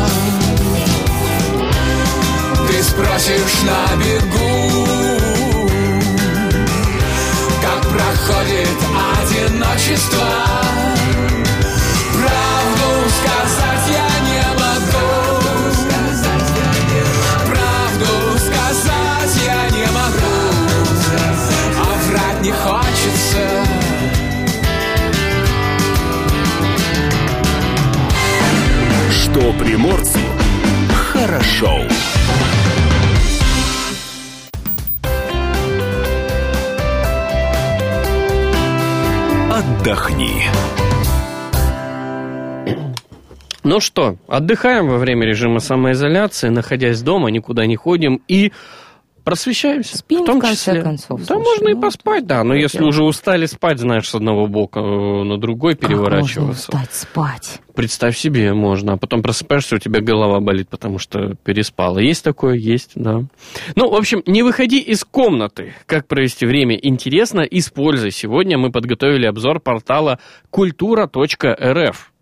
Ты 2.67 2.83
спросишь 2.83 3.63
на 3.65 3.97
бегу 4.03 4.89
как 7.63 7.83
проходит 7.83 8.69
одиночество 9.23 10.29
приморцу 29.85 30.19
хорошо. 30.95 31.81
Отдохни. 39.53 40.43
Ну 43.63 43.81
что, 43.81 44.17
отдыхаем 44.27 44.89
во 44.89 44.99
время 44.99 45.27
режима 45.27 45.61
самоизоляции, 45.61 46.49
находясь 46.49 47.01
дома, 47.03 47.31
никуда 47.31 47.67
не 47.67 47.77
ходим 47.77 48.23
и 48.29 48.53
просвещаемся. 49.25 49.99
Спим, 49.99 50.23
в 50.23 50.27
том 50.27 50.39
в 50.39 50.43
конце 50.43 50.71
числе. 50.73 50.83
концов, 50.83 51.21
Да, 51.21 51.27
слушай, 51.27 51.45
можно 51.45 51.69
и 51.69 51.75
ну, 51.75 51.81
поспать, 51.81 52.27
да. 52.27 52.45
Но 52.45 52.55
если 52.55 52.79
дело. 52.79 52.89
уже 52.89 53.03
устали 53.05 53.47
спать, 53.47 53.79
знаешь, 53.81 54.09
с 54.09 54.15
одного 54.15 54.47
бока 54.47 54.81
э, 54.81 54.83
на 55.25 55.39
другой 55.39 55.75
Как 55.75 55.83
можно 55.91 56.05
переворачиваться. 56.05 56.71
устать 56.71 56.93
спать? 56.95 57.61
Представь 57.75 58.17
себе, 58.17 58.53
можно. 58.55 58.93
А 58.93 58.97
потом 58.97 59.23
просыпаешься, 59.23 59.75
у 59.77 59.79
тебя 59.79 60.01
голова 60.01 60.39
болит, 60.41 60.69
потому 60.69 60.99
что 60.99 61.35
переспала. 61.43 61.99
Есть 61.99 62.23
такое? 62.23 62.55
Есть, 62.55 62.93
да. 62.95 63.23
Ну, 63.75 63.91
в 63.91 63.95
общем, 63.97 64.23
не 64.27 64.43
выходи 64.45 64.79
из 64.79 65.03
комнаты. 65.05 65.75
Как 65.87 66.07
провести 66.07 66.47
время 66.47 66.77
интересно, 66.81 67.41
используй. 67.41 68.13
Сегодня 68.13 68.59
мы 68.59 68.71
подготовили 68.71 69.27
обзор 69.27 69.59
портала 69.59 70.21
культура.рф. 70.51 72.13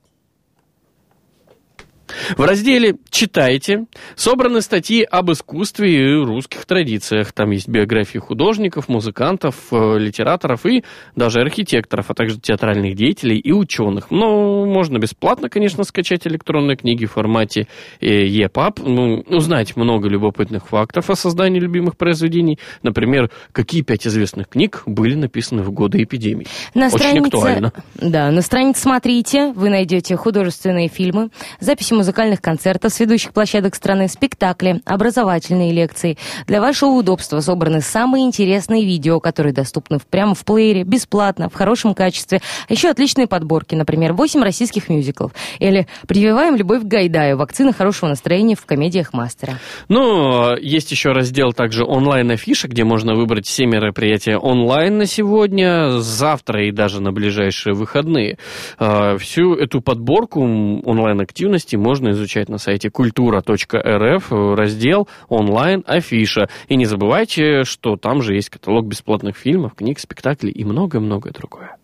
В 2.37 2.45
разделе 2.45 2.97
«Читайте» 3.11 3.87
собраны 4.17 4.61
статьи 4.61 5.03
об 5.03 5.31
искусстве 5.31 5.95
и 5.95 6.15
русских 6.15 6.65
традициях. 6.67 7.33
Там 7.33 7.51
есть 7.51 7.69
биографии 7.69 8.19
художников, 8.19 8.89
музыкантов, 8.89 9.55
э, 9.71 9.99
литераторов 9.99 10.67
и 10.67 10.85
даже 11.17 11.41
архитекторов, 11.41 12.11
а 12.11 12.15
также 12.15 12.41
театральных 12.41 12.95
деятелей 12.95 13.39
и 13.39 13.53
ученых. 13.53 14.11
Но 14.11 14.65
можно 14.67 14.99
бесплатно, 14.99 15.49
конечно, 15.49 15.85
скачать 15.85 16.27
электронные 16.27 16.77
книги 16.77 17.07
в 17.07 17.13
формате 17.13 17.69
э, 18.01 18.27
EPUB, 18.27 18.83
ну, 18.85 19.25
узнать 19.29 19.77
много 19.77 20.09
любопытных 20.09 20.69
фактов 20.69 21.11
о 21.11 21.17
создании 21.17 21.61
любимых 21.61 21.97
произведений. 21.97 22.59
Например, 22.83 23.31
какие 23.53 23.83
пять 23.83 24.07
известных 24.07 24.49
книг 24.49 24.83
были 24.87 25.15
написаны 25.15 25.63
в 25.63 25.71
годы 25.71 26.03
эпидемии. 26.03 26.47
На 26.75 26.87
Очень 26.87 26.99
странице, 26.99 27.27
актуально. 27.27 27.73
Да, 27.95 28.31
на 28.31 28.43
странице 28.43 28.83
«Смотрите» 28.83 29.53
вы 29.53 29.71
найдете 29.71 30.17
художественные 30.17 30.89
фильмы, 30.89 31.31
записи 31.61 31.95
музыкальных 32.03 32.41
концертов 32.41 32.93
с 32.93 32.99
ведущих 32.99 33.33
площадок 33.33 33.77
страны, 33.77 34.09
спектакли, 34.09 34.81
образовательные 34.85 35.71
лекции. 35.71 36.19
Для 36.49 36.61
вашего 36.61 36.91
удобства 36.91 37.39
собраны 37.39 37.81
самые 37.81 38.25
интересные 38.25 38.85
видео, 38.85 39.21
которые 39.21 39.53
доступны 39.53 40.01
прямо 40.11 40.35
в 40.35 40.45
плеере, 40.45 40.83
бесплатно, 40.83 41.49
в 41.49 41.55
хорошем 41.55 41.95
качестве. 41.95 42.41
Еще 42.69 42.91
отличные 42.91 43.29
подборки, 43.29 43.77
например, 43.77 44.15
8 44.15 44.43
российских 44.43 44.89
мюзиклов. 44.89 45.31
Или 45.61 45.87
«Прививаем 46.09 46.57
любовь 46.57 46.83
к 46.83 46.87
Гайдаю. 46.87 47.37
Вакцина 47.37 47.73
хорошего 47.73 48.09
настроения 48.09 48.57
в 48.57 48.67
комедиях 48.67 49.13
мастера». 49.13 49.61
Ну, 49.87 50.57
есть 50.57 50.91
еще 50.91 51.13
раздел 51.13 51.53
также 51.53 51.85
онлайн-афиша, 51.85 52.67
где 52.67 52.83
можно 52.83 53.15
выбрать 53.15 53.47
все 53.47 53.65
мероприятия 53.65 54.39
онлайн 54.39 54.99
на 54.99 55.07
сегодня, 55.07 56.01
завтра 56.01 56.67
и 56.67 56.73
даже 56.73 57.01
на 57.01 57.13
ближайшие 57.13 57.75
выходные. 57.75 58.39
А, 58.81 59.17
Всю 59.19 59.55
эту 59.55 59.81
подборку 59.81 60.41
онлайн-активности 60.41 61.77
можно 61.77 61.92
изучать 62.01 62.49
на 62.49 62.59
сайте 62.59 62.91
культура.рф, 62.91 64.33
раздел 64.33 65.09
онлайн-афиша. 65.29 66.49
И 66.69 66.77
не 66.77 66.87
забывайте, 66.87 67.65
что 67.65 67.97
там 67.97 68.23
же 68.23 68.35
есть 68.35 68.51
каталог 68.51 68.87
бесплатных 68.87 69.37
фильмов, 69.37 69.75
книг, 69.75 69.99
спектаклей 69.99 70.53
и 70.53 70.65
многое-многое 70.65 71.33
другое. 71.33 71.77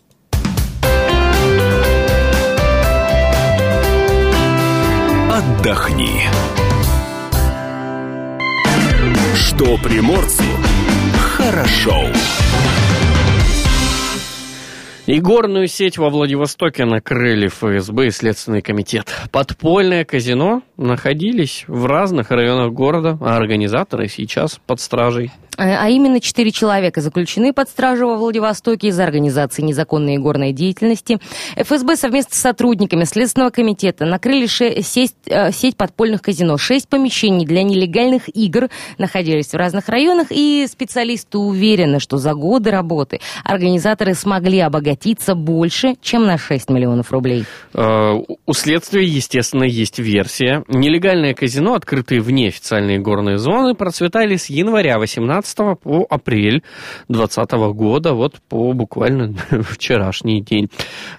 Отдохни. 5.31 6.23
Что 9.35 9.77
приморцу 9.79 10.43
хорошо. 11.17 12.07
И 15.09 15.21
горную 15.21 15.69
сеть 15.69 15.97
во 15.97 16.11
Владивостоке 16.11 16.85
накрыли 16.85 17.49
ФСБ 17.49 18.09
и 18.09 18.11
Следственный 18.11 18.61
комитет. 18.61 19.07
Подпольное 19.33 20.05
казино 20.05 20.61
находились 20.77 21.65
в 21.67 21.87
разных 21.87 22.31
районах 22.31 22.75
города, 22.75 23.17
а 23.23 23.39
организаторы 23.39 24.09
сейчас 24.09 24.61
под 24.67 24.81
стражей. 24.81 25.31
А 25.59 25.89
а 25.89 25.91
именно 25.91 26.21
четыре 26.21 26.53
человека 26.53 27.01
заключены 27.01 27.53
под 27.53 27.69
стражу 27.69 28.09
во 28.09 28.17
Владивостоке 28.17 28.89
из-за 28.89 29.05
организации 29.05 29.63
незаконной 29.63 30.19
горной 30.19 30.53
деятельности. 30.53 31.19
ФСБ 31.57 31.97
совместно 31.97 32.37
с 32.37 32.39
сотрудниками 32.39 33.05
Следственного 33.05 33.51
комитета 33.51 34.05
накрыли 34.05 34.47
сеть, 34.47 35.15
э, 35.27 35.51
сеть 35.51 35.77
подпольных 35.77 36.23
казино. 36.23 36.59
Шесть 36.59 36.89
помещений 36.89 37.45
для 37.47 37.63
нелегальных 37.63 38.29
игр 38.37 38.69
находились 38.99 39.49
в 39.49 39.55
разных 39.55 39.89
районах, 39.89 40.29
и 40.31 40.67
специалисты 40.71 41.39
уверены, 41.39 42.01
что 42.01 42.19
за 42.19 42.35
годы 42.35 42.71
работы 42.71 43.21
организаторы 43.45 44.15
смогли 44.15 44.61
обогатиться 44.61 45.35
больше, 45.35 45.95
чем 46.03 46.27
на 46.27 46.39
6 46.39 46.71
миллионов 46.71 47.11
рублей. 47.11 47.45
Э, 47.75 48.13
У 48.47 48.53
следствия, 48.53 49.05
естественно, 49.05 49.65
есть 49.65 49.99
версия. 49.99 50.65
Нелегальные 50.69 51.35
казино, 51.35 51.75
открытые 51.75 52.21
вне 52.21 52.49
официальной 52.49 52.99
горной 52.99 53.39
зоны, 53.39 53.75
процветали 53.75 54.37
с 54.37 54.47
января 54.51 54.99
2018 54.99 55.48
15 55.55 55.81
по 55.81 56.07
апрель 56.09 56.63
2020 57.09 57.53
года, 57.75 58.15
вот 58.15 58.35
по 58.49 58.73
буквально 58.73 59.35
вчерашний 59.51 60.41
день. 60.41 60.69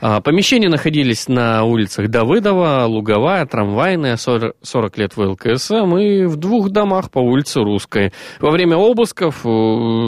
А, 0.01 0.21
помещения 0.21 0.69
находились 0.69 1.27
на 1.27 1.63
улицах 1.63 2.09
Давыдова, 2.09 2.85
Луговая, 2.85 3.45
Трамвайная, 3.45 4.17
40 4.17 4.97
лет 4.97 5.17
в 5.17 5.21
ЛКСМ 5.21 5.97
и 5.97 6.25
в 6.25 6.35
двух 6.37 6.69
домах 6.69 7.11
по 7.11 7.19
улице 7.19 7.61
Русской. 7.61 8.13
Во 8.39 8.51
время 8.51 8.77
обысков 8.77 9.45
э, 9.45 9.49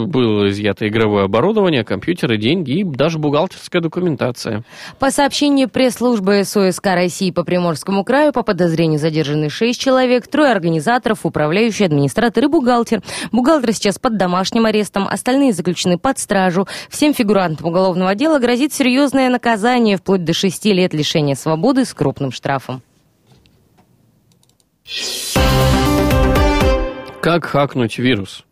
было 0.06 0.48
изъято 0.50 0.86
игровое 0.88 1.24
оборудование, 1.24 1.84
компьютеры, 1.84 2.36
деньги 2.36 2.80
и 2.80 2.84
даже 2.84 3.18
бухгалтерская 3.18 3.82
документация. 3.82 4.64
По 4.98 5.10
сообщению 5.10 5.68
пресс-службы 5.68 6.44
СОСК 6.44 6.86
России 6.86 7.30
по 7.30 7.44
Приморскому 7.44 8.04
краю, 8.04 8.32
по 8.32 8.42
подозрению 8.42 8.98
задержаны 8.98 9.48
6 9.48 9.80
человек, 9.80 10.26
трое 10.28 10.52
организаторов, 10.52 11.20
управляющий, 11.24 11.84
администратор 11.84 12.44
и 12.44 12.46
бухгалтер. 12.46 13.02
Бухгалтер 13.32 13.72
сейчас 13.72 13.98
под 13.98 14.11
домашним 14.16 14.66
арестом, 14.66 15.06
остальные 15.08 15.52
заключены 15.52 15.98
под 15.98 16.18
стражу. 16.18 16.66
Всем 16.88 17.14
фигурантам 17.14 17.66
уголовного 17.66 18.14
дела 18.14 18.38
грозит 18.38 18.72
серьезное 18.72 19.28
наказание, 19.28 19.96
вплоть 19.96 20.24
до 20.24 20.32
6 20.32 20.64
лет 20.66 20.94
лишения 20.94 21.34
свободы 21.34 21.84
с 21.84 21.94
крупным 21.94 22.32
штрафом. 22.32 22.82
Как 27.20 27.44
хакнуть 27.44 27.98
вирус? 27.98 28.44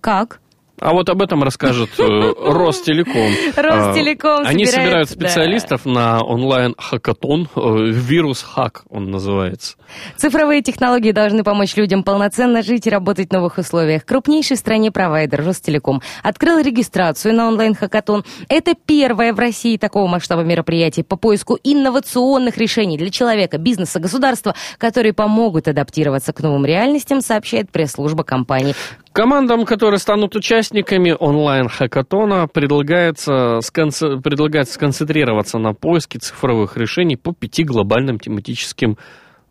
Как? 0.00 0.40
А 0.80 0.92
вот 0.92 1.08
об 1.10 1.20
этом 1.22 1.42
расскажет 1.42 1.90
э, 1.98 2.02
Ростелеком. 2.44 3.30
Ростелеком 3.56 4.40
А, 4.44 4.48
Они 4.48 4.64
собирают 4.64 5.10
специалистов 5.10 5.84
на 5.84 6.20
онлайн-хакатон. 6.22 7.48
э, 7.54 7.60
Вирус-хак 7.90 8.84
он 8.88 9.10
называется. 9.10 9.76
Цифровые 10.16 10.62
технологии 10.62 11.12
должны 11.12 11.44
помочь 11.44 11.76
людям 11.76 12.02
полноценно 12.02 12.62
жить 12.62 12.86
и 12.86 12.90
работать 12.90 13.28
в 13.28 13.32
новых 13.32 13.58
условиях. 13.58 14.04
Крупнейший 14.04 14.56
в 14.56 14.60
стране 14.60 14.90
провайдер 14.90 15.44
Ростелеком 15.44 16.00
открыл 16.22 16.58
регистрацию 16.60 17.34
на 17.34 17.48
онлайн-хакатон. 17.48 18.24
Это 18.48 18.74
первое 18.74 19.32
в 19.34 19.38
России 19.38 19.76
такого 19.76 20.06
масштаба 20.06 20.42
мероприятие 20.42 21.04
по 21.04 21.16
поиску 21.16 21.58
инновационных 21.62 22.56
решений 22.56 22.96
для 22.96 23.10
человека, 23.10 23.58
бизнеса, 23.58 24.00
государства, 24.00 24.54
которые 24.78 25.12
помогут 25.12 25.68
адаптироваться 25.68 26.32
к 26.32 26.40
новым 26.40 26.64
реальностям, 26.64 27.20
сообщает 27.20 27.70
пресс-служба 27.70 28.22
компании. 28.22 28.74
Командам, 29.12 29.64
которые 29.64 29.98
станут 29.98 30.36
участниками 30.36 31.16
онлайн-хакатона, 31.18 32.46
предлагается, 32.46 33.58
сконце- 33.58 34.20
предлагается 34.20 34.74
сконцентрироваться 34.74 35.58
на 35.58 35.74
поиске 35.74 36.20
цифровых 36.20 36.76
решений 36.76 37.16
по 37.16 37.32
пяти 37.32 37.64
глобальным 37.64 38.20
тематическим 38.20 38.98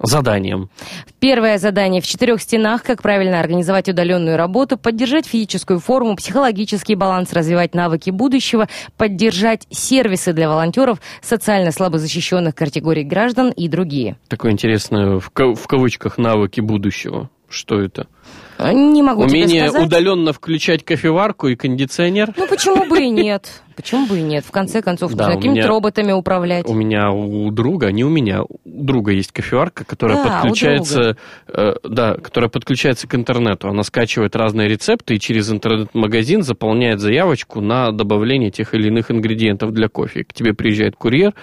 заданиям. 0.01 0.69
Первое 1.19 1.57
задание 1.57 2.01
в 2.01 2.07
четырех 2.07 2.41
стенах, 2.41 2.83
как 2.83 3.01
правильно 3.01 3.41
организовать 3.41 3.89
удаленную 3.89 4.37
работу, 4.37 4.77
поддержать 4.77 5.27
физическую 5.27 5.79
форму, 5.79 6.15
психологический 6.15 6.95
баланс, 6.95 7.33
развивать 7.33 7.75
навыки 7.75 8.09
будущего, 8.11 8.69
поддержать 8.95 9.67
сервисы 9.69 10.31
для 10.31 10.47
волонтеров, 10.47 10.99
социально 11.21 11.71
слабо 11.71 11.97
защищенных 11.97 12.55
категорий 12.55 13.03
граждан 13.03 13.51
и 13.51 13.67
другие. 13.67 14.15
Такое 14.29 14.53
интересное 14.53 15.19
в, 15.19 15.29
ка- 15.31 15.53
в 15.53 15.67
кавычках 15.67 16.17
навыки 16.17 16.61
будущего. 16.61 17.29
Что 17.49 17.81
это? 17.81 18.07
Не 18.59 19.01
могу 19.01 19.23
Умение 19.23 19.71
удаленно 19.71 20.33
включать 20.33 20.83
кофеварку 20.83 21.47
и 21.47 21.55
кондиционер. 21.55 22.33
Ну, 22.35 22.45
почему 22.47 22.85
бы 22.85 23.01
и 23.01 23.09
нет? 23.09 23.63
Почему 23.79 24.07
бы 24.07 24.19
и 24.19 24.21
нет? 24.21 24.43
В 24.45 24.51
конце 24.51 24.81
концов, 24.81 25.13
Да, 25.13 25.25
нужно 25.25 25.37
какими-то 25.37 25.59
меня- 25.61 25.67
роботами 25.69 26.11
управлять. 26.11 26.67
У 26.67 26.73
меня 26.73 27.11
у 27.11 27.49
друга, 27.49 27.91
не 27.93 28.03
у 28.03 28.09
меня, 28.09 28.41
у 28.43 28.57
друга 28.65 29.13
есть 29.13 29.31
кофеварка, 29.31 29.85
которая 29.85 30.21
Да, 30.21 30.41
подключается, 30.41 31.15
э, 31.47 31.73
да, 31.83 32.15
которая 32.15 32.49
подключается 32.49 33.07
к 33.07 33.15
интернету. 33.15 33.69
Она 33.69 33.83
скачивает 33.83 34.35
разные 34.35 34.67
рецепты 34.67 35.15
и 35.15 35.19
через 35.19 35.49
интернет-магазин 35.49 36.43
заполняет 36.43 36.99
заявочку 36.99 37.61
на 37.61 37.91
добавление 37.91 38.51
тех 38.51 38.73
или 38.73 38.87
иных 38.89 39.11
ингредиентов 39.11 39.71
для 39.71 39.87
кофе. 39.87 40.25
К 40.25 40.33
тебе 40.33 40.53
приезжает 40.53 40.95
курьер, 40.97 41.33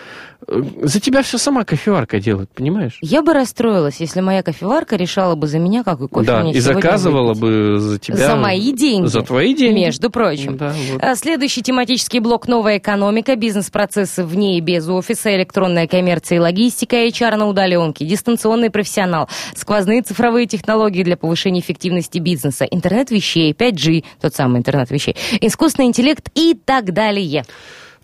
э, 0.46 0.61
за 0.83 1.01
тебя 1.01 1.22
все 1.22 1.38
сама 1.38 1.64
кофеварка 1.64 2.20
делает, 2.20 2.51
понимаешь? 2.51 2.99
Я 3.01 3.22
бы 3.22 3.33
расстроилась, 3.33 3.96
если 4.01 4.20
моя 4.20 4.42
кофеварка 4.42 4.96
решала 4.96 5.35
бы 5.37 5.46
за 5.46 5.59
меня, 5.59 5.85
какой 5.85 6.09
кофе 6.09 6.27
да, 6.27 6.42
мне 6.42 6.53
и 6.53 6.61
заказывала 6.61 7.29
выпить. 7.33 7.40
бы 7.40 7.79
за 7.79 7.99
тебя. 7.99 8.16
За 8.16 8.37
мои 8.37 8.72
деньги. 8.72 9.07
За 9.07 9.22
твои 9.22 9.55
деньги. 9.55 9.81
Между 9.87 10.11
прочим. 10.11 10.57
Да, 10.59 10.75
вот. 10.92 11.03
А, 11.03 11.14
Следующий 11.16 11.62
тематический 11.62 12.20
блок 12.27 12.49
«Новая 12.49 12.79
экономика», 12.79 13.37
бизнес-процессы 13.37 14.25
вне 14.25 14.59
и 14.59 14.61
без 14.61 14.89
офиса, 14.89 15.33
электронная 15.37 15.87
коммерция 15.87 16.37
и 16.37 16.39
логистика, 16.41 16.97
HR 16.97 17.37
на 17.37 17.47
удаленке, 17.47 18.05
дистанционный 18.05 18.69
профессионал, 18.69 19.29
сквозные 19.55 20.03
цифровые 20.03 20.49
технологии 20.49 21.05
для 21.05 21.17
повышения 21.17 21.61
эффективности 21.61 22.19
бизнеса, 22.19 22.65
интернет 22.65 23.12
вещей, 23.12 23.53
5G, 23.53 24.05
тот 24.21 24.35
самый 24.35 24.59
интернет 24.59 24.91
вещей, 24.91 25.15
искусственный 25.41 25.87
интеллект 25.87 26.29
и 26.35 26.55
так 26.55 26.93
далее. 26.93 27.45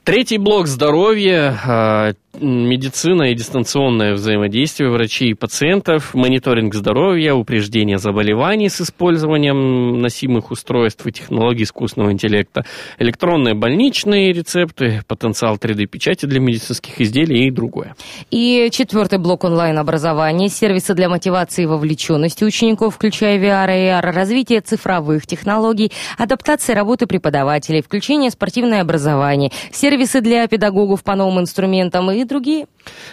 Третий 0.05 0.39
блок 0.39 0.69
здоровья, 0.69 1.59
а, 1.65 2.13
медицина 2.41 3.25
и 3.25 3.35
дистанционное 3.35 4.15
взаимодействие 4.15 4.91
врачей 4.91 5.31
и 5.31 5.35
пациентов, 5.35 6.15
мониторинг 6.15 6.75
здоровья, 6.75 7.35
упреждение 7.35 7.99
заболеваний 7.99 8.69
с 8.69 8.81
использованием 8.81 10.01
носимых 10.01 10.51
устройств 10.51 11.07
и 11.07 11.13
технологий 11.13 11.65
искусственного 11.65 12.13
интеллекта, 12.13 12.65
электронные 12.99 13.55
больничные 13.55 14.33
рецепты, 14.33 15.03
потенциал 15.07 15.57
3D-печати 15.57 16.27
для 16.27 16.41
медицинских 16.41 17.01
изделий 17.01 17.47
и 17.47 17.51
другое. 17.51 17.95
И 18.31 18.69
четвертый 18.73 19.19
блок 19.19 19.45
онлайн-образования, 19.45 20.49
сервисы 20.49 20.95
для 20.95 21.09
мотивации 21.09 21.65
и 21.65 21.67
вовлеченности 21.67 22.45
учеников, 22.45 22.95
включая 22.95 23.39
VR 23.39 23.69
и 23.69 23.89
AR, 23.91 24.11
развитие 24.11 24.63
цифровых 24.63 25.27
технологий, 25.27 25.93
адаптация 26.17 26.75
работы 26.75 27.07
преподавателей, 27.07 27.83
включение 27.83 28.31
спортивное 28.31 28.81
образование, 28.81 29.51
сервисы 29.71 30.21
для 30.21 30.47
педагогов 30.47 31.05
по 31.05 31.15
новым 31.15 31.41
инструментам 31.41 32.11
и 32.11 32.22
другие. 32.25 32.67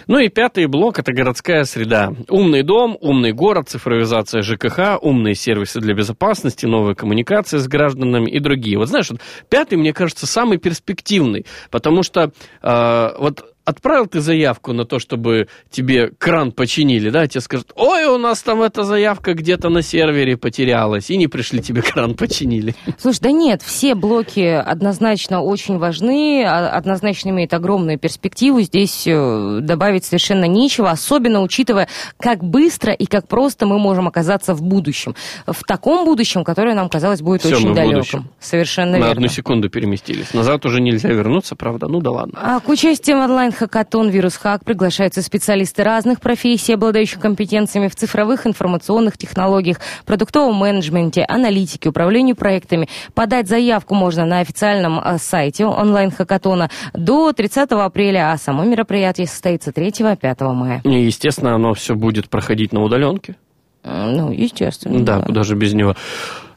Ну 0.06 0.18
и 0.18 0.28
пятый 0.28 0.66
блок– 0.66 0.98
это 1.00 1.12
городская 1.12 1.64
среда. 1.64 2.12
Умный 2.28 2.62
дом, 2.62 2.96
умный 3.00 3.32
город, 3.32 3.68
цифровизация 3.68 4.42
ЖКХ, 4.42 4.98
умные 5.00 5.34
сервисы 5.34 5.80
для 5.80 5.94
безопасности, 5.94 6.66
новые 6.66 6.94
коммуникации 6.94 7.58
с 7.58 7.68
гражданами 7.68 8.30
и 8.30 8.40
другие. 8.40 8.78
Вот 8.78 8.88
знаешь, 8.88 9.10
вот 9.10 9.20
пятый, 9.48 9.76
мне 9.76 9.92
кажется, 9.92 10.26
самый 10.26 10.58
перспективный, 10.58 11.46
потому 11.70 12.02
что 12.02 12.32
э, 12.62 13.08
вот 13.18 13.44
отправил 13.70 14.06
ты 14.06 14.20
заявку 14.20 14.72
на 14.72 14.84
то, 14.84 14.98
чтобы 14.98 15.48
тебе 15.70 16.10
кран 16.18 16.52
починили, 16.52 17.10
да, 17.10 17.26
тебе 17.26 17.40
скажут, 17.40 17.72
ой, 17.74 18.04
у 18.04 18.18
нас 18.18 18.42
там 18.42 18.62
эта 18.62 18.82
заявка 18.84 19.34
где-то 19.34 19.68
на 19.70 19.82
сервере 19.82 20.36
потерялась, 20.36 21.10
и 21.10 21.16
не 21.16 21.26
пришли, 21.26 21.60
тебе 21.62 21.82
кран 21.82 22.14
починили. 22.14 22.74
Слушай, 22.98 23.20
да 23.22 23.30
нет, 23.32 23.62
все 23.62 23.94
блоки 23.94 24.40
однозначно 24.40 25.40
очень 25.42 25.78
важны, 25.78 26.44
а- 26.46 26.70
однозначно 26.70 27.30
имеют 27.30 27.54
огромную 27.54 27.98
перспективу. 27.98 28.60
Здесь 28.60 29.04
э, 29.06 29.58
добавить 29.62 30.04
совершенно 30.04 30.44
нечего, 30.44 30.90
особенно 30.90 31.42
учитывая, 31.42 31.88
как 32.18 32.42
быстро 32.44 32.92
и 32.92 33.06
как 33.06 33.26
просто 33.28 33.66
мы 33.66 33.78
можем 33.78 34.08
оказаться 34.08 34.54
в 34.54 34.62
будущем. 34.62 35.14
В 35.46 35.62
таком 35.64 36.04
будущем, 36.04 36.44
которое 36.44 36.74
нам 36.74 36.88
казалось 36.88 37.22
будет 37.22 37.44
мы 37.44 37.50
очень 37.52 37.74
далеким. 37.74 37.94
будущем. 37.98 38.28
Совершенно 38.40 38.92
На 38.92 38.96
верно. 38.96 39.12
одну 39.12 39.28
секунду 39.28 39.70
переместились. 39.70 40.34
Назад 40.34 40.66
уже 40.66 40.80
нельзя 40.80 41.08
вернуться, 41.10 41.56
правда? 41.56 41.86
Ну 41.88 42.00
да 42.00 42.10
ладно. 42.10 42.38
А 42.42 42.60
к 42.60 42.68
участию 42.68 43.16
в 43.18 43.20
онлайн-хакатон 43.60 44.08
«Вирус 44.08 44.36
Хак» 44.36 44.64
приглашаются 44.64 45.22
специалисты 45.22 45.82
разных 45.82 46.20
профессий, 46.20 46.72
обладающих 46.72 47.20
компетенциями 47.20 47.88
в 47.88 47.94
цифровых 47.94 48.46
информационных 48.46 49.18
технологиях, 49.18 49.78
продуктовом 50.06 50.56
менеджменте, 50.56 51.24
аналитике, 51.28 51.90
управлению 51.90 52.36
проектами. 52.36 52.88
Подать 53.14 53.48
заявку 53.48 53.94
можно 53.94 54.24
на 54.24 54.40
официальном 54.40 54.98
э, 54.98 55.18
сайте 55.18 55.66
онлайн-хакатона 55.66 56.70
до 56.94 57.32
30 57.32 57.70
апреля, 57.72 58.32
а 58.32 58.38
само 58.38 58.64
мероприятие 58.64 59.26
состоится 59.26 59.70
3-5 59.70 60.52
мая. 60.54 60.80
И, 60.84 61.04
естественно, 61.04 61.54
оно 61.54 61.74
все 61.74 61.94
будет 61.94 62.30
проходить 62.30 62.72
на 62.72 62.82
удаленке. 62.82 63.36
Ну, 63.84 64.30
естественно. 64.30 65.04
Да, 65.04 65.22
куда 65.22 65.42
же 65.42 65.54
без 65.54 65.74
него. 65.74 65.96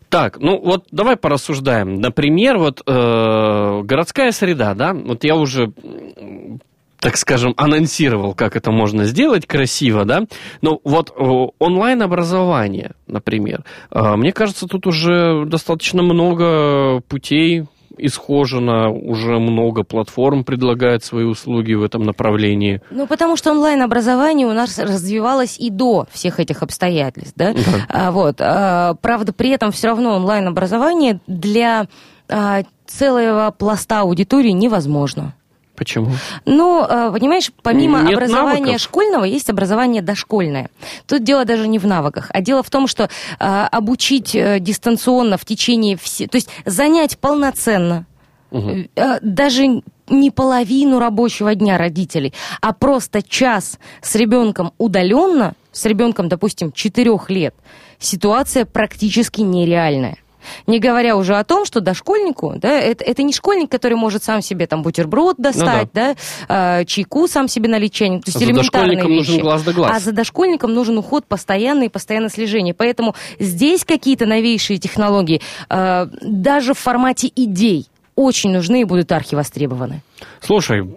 Так, 0.09 0.39
ну 0.39 0.61
вот 0.61 0.85
давай 0.91 1.17
порассуждаем. 1.17 1.95
Например, 1.95 2.59
вот 2.59 2.81
э, 2.85 3.81
городская 3.83 4.31
среда, 4.31 4.75
да, 4.75 4.93
вот 4.93 5.23
я 5.23 5.35
уже 5.35 5.71
так 7.03 7.17
скажем, 7.17 7.53
анонсировал, 7.57 8.33
как 8.33 8.55
это 8.55 8.71
можно 8.71 9.03
сделать 9.03 9.45
красиво, 9.45 10.05
да. 10.05 10.21
Но 10.61 10.79
вот 10.85 11.09
э, 11.09 11.21
онлайн-образование, 11.59 12.93
например, 13.07 13.65
э, 13.91 14.15
мне 14.15 14.31
кажется, 14.31 14.67
тут 14.67 14.87
уже 14.87 15.43
достаточно 15.45 16.01
много 16.01 17.01
путей 17.01 17.65
исхожено, 17.97 18.89
уже 18.89 19.37
много 19.37 19.83
платформ 19.83 20.45
предлагает 20.45 21.03
свои 21.03 21.25
услуги 21.25 21.73
в 21.73 21.83
этом 21.83 22.03
направлении. 22.03 22.81
Ну, 22.89 23.05
потому 23.05 23.35
что 23.35 23.51
онлайн-образование 23.51 24.47
у 24.47 24.53
нас 24.53 24.79
развивалось 24.79 25.59
и 25.59 25.69
до 25.69 26.07
всех 26.09 26.39
этих 26.39 26.63
обстоятельств, 26.63 27.33
да? 27.35 27.53
А, 27.89 28.11
вот. 28.11 28.37
а, 28.39 28.93
правда, 29.01 29.33
при 29.33 29.49
этом 29.49 29.73
все 29.73 29.87
равно 29.89 30.15
онлайн-образование 30.15 31.19
для 31.27 31.87
а, 32.29 32.63
целого 32.87 33.51
пласта 33.51 33.99
аудитории 33.99 34.51
невозможно. 34.51 35.33
Почему? 35.75 36.11
Ну, 36.45 36.85
э, 36.87 37.11
понимаешь, 37.11 37.51
помимо 37.63 38.01
Нет 38.01 38.17
образования 38.17 38.59
навыков. 38.59 38.81
школьного 38.81 39.23
есть 39.23 39.49
образование 39.49 40.01
дошкольное. 40.01 40.69
Тут 41.07 41.23
дело 41.23 41.45
даже 41.45 41.67
не 41.67 41.79
в 41.79 41.87
навыках, 41.87 42.29
а 42.31 42.41
дело 42.41 42.61
в 42.61 42.69
том, 42.69 42.87
что 42.87 43.09
э, 43.39 43.45
обучить 43.71 44.35
э, 44.35 44.59
дистанционно 44.59 45.37
в 45.37 45.45
течение 45.45 45.97
все, 45.97 46.27
то 46.27 46.35
есть 46.37 46.49
занять 46.65 47.17
полноценно 47.17 48.05
э, 48.51 49.19
даже 49.21 49.81
не 50.09 50.31
половину 50.31 50.99
рабочего 50.99 51.55
дня 51.55 51.77
родителей, 51.77 52.33
а 52.61 52.73
просто 52.73 53.23
час 53.23 53.79
с 54.01 54.15
ребенком 54.15 54.73
удаленно, 54.77 55.53
с 55.71 55.85
ребенком, 55.85 56.29
допустим, 56.29 56.71
4 56.71 57.11
лет, 57.29 57.55
ситуация 57.97 58.65
практически 58.65 59.41
нереальная. 59.41 60.17
Не 60.67 60.79
говоря 60.79 61.15
уже 61.15 61.35
о 61.35 61.43
том, 61.43 61.65
что 61.65 61.81
дошкольнику, 61.81 62.55
да, 62.57 62.71
это, 62.79 63.03
это 63.03 63.23
не 63.23 63.33
школьник, 63.33 63.69
который 63.69 63.95
может 63.95 64.23
сам 64.23 64.41
себе 64.41 64.67
там 64.67 64.81
бутерброд 64.81 65.37
достать, 65.37 65.89
да, 65.93 66.15
э, 66.47 66.85
чайку 66.85 67.27
сам 67.27 67.47
себе 67.47 67.69
налить 67.69 67.93
чайник, 67.93 68.25
то 68.25 68.29
есть 68.29 68.39
За 68.39 68.45
элементарные 68.45 68.97
дошкольником 68.97 69.15
нужен 69.15 69.33
вещи. 69.35 69.41
глаз 69.41 69.63
да 69.63 69.71
глаз. 69.73 69.91
А 69.93 69.99
за 69.99 70.11
дошкольником 70.11 70.73
нужен 70.73 70.97
уход 70.97 71.25
постоянный 71.25 71.87
и 71.87 71.89
постоянное 71.89 72.29
слежение. 72.29 72.73
Поэтому 72.73 73.15
здесь 73.39 73.85
какие-то 73.85 74.25
новейшие 74.25 74.77
технологии, 74.79 75.41
э, 75.69 76.07
даже 76.21 76.73
в 76.73 76.79
формате 76.79 77.31
идей, 77.35 77.87
очень 78.15 78.51
нужны 78.51 78.81
и 78.81 78.83
будут 78.83 79.11
архивостребованы. 79.11 80.01
Слушай, 80.41 80.87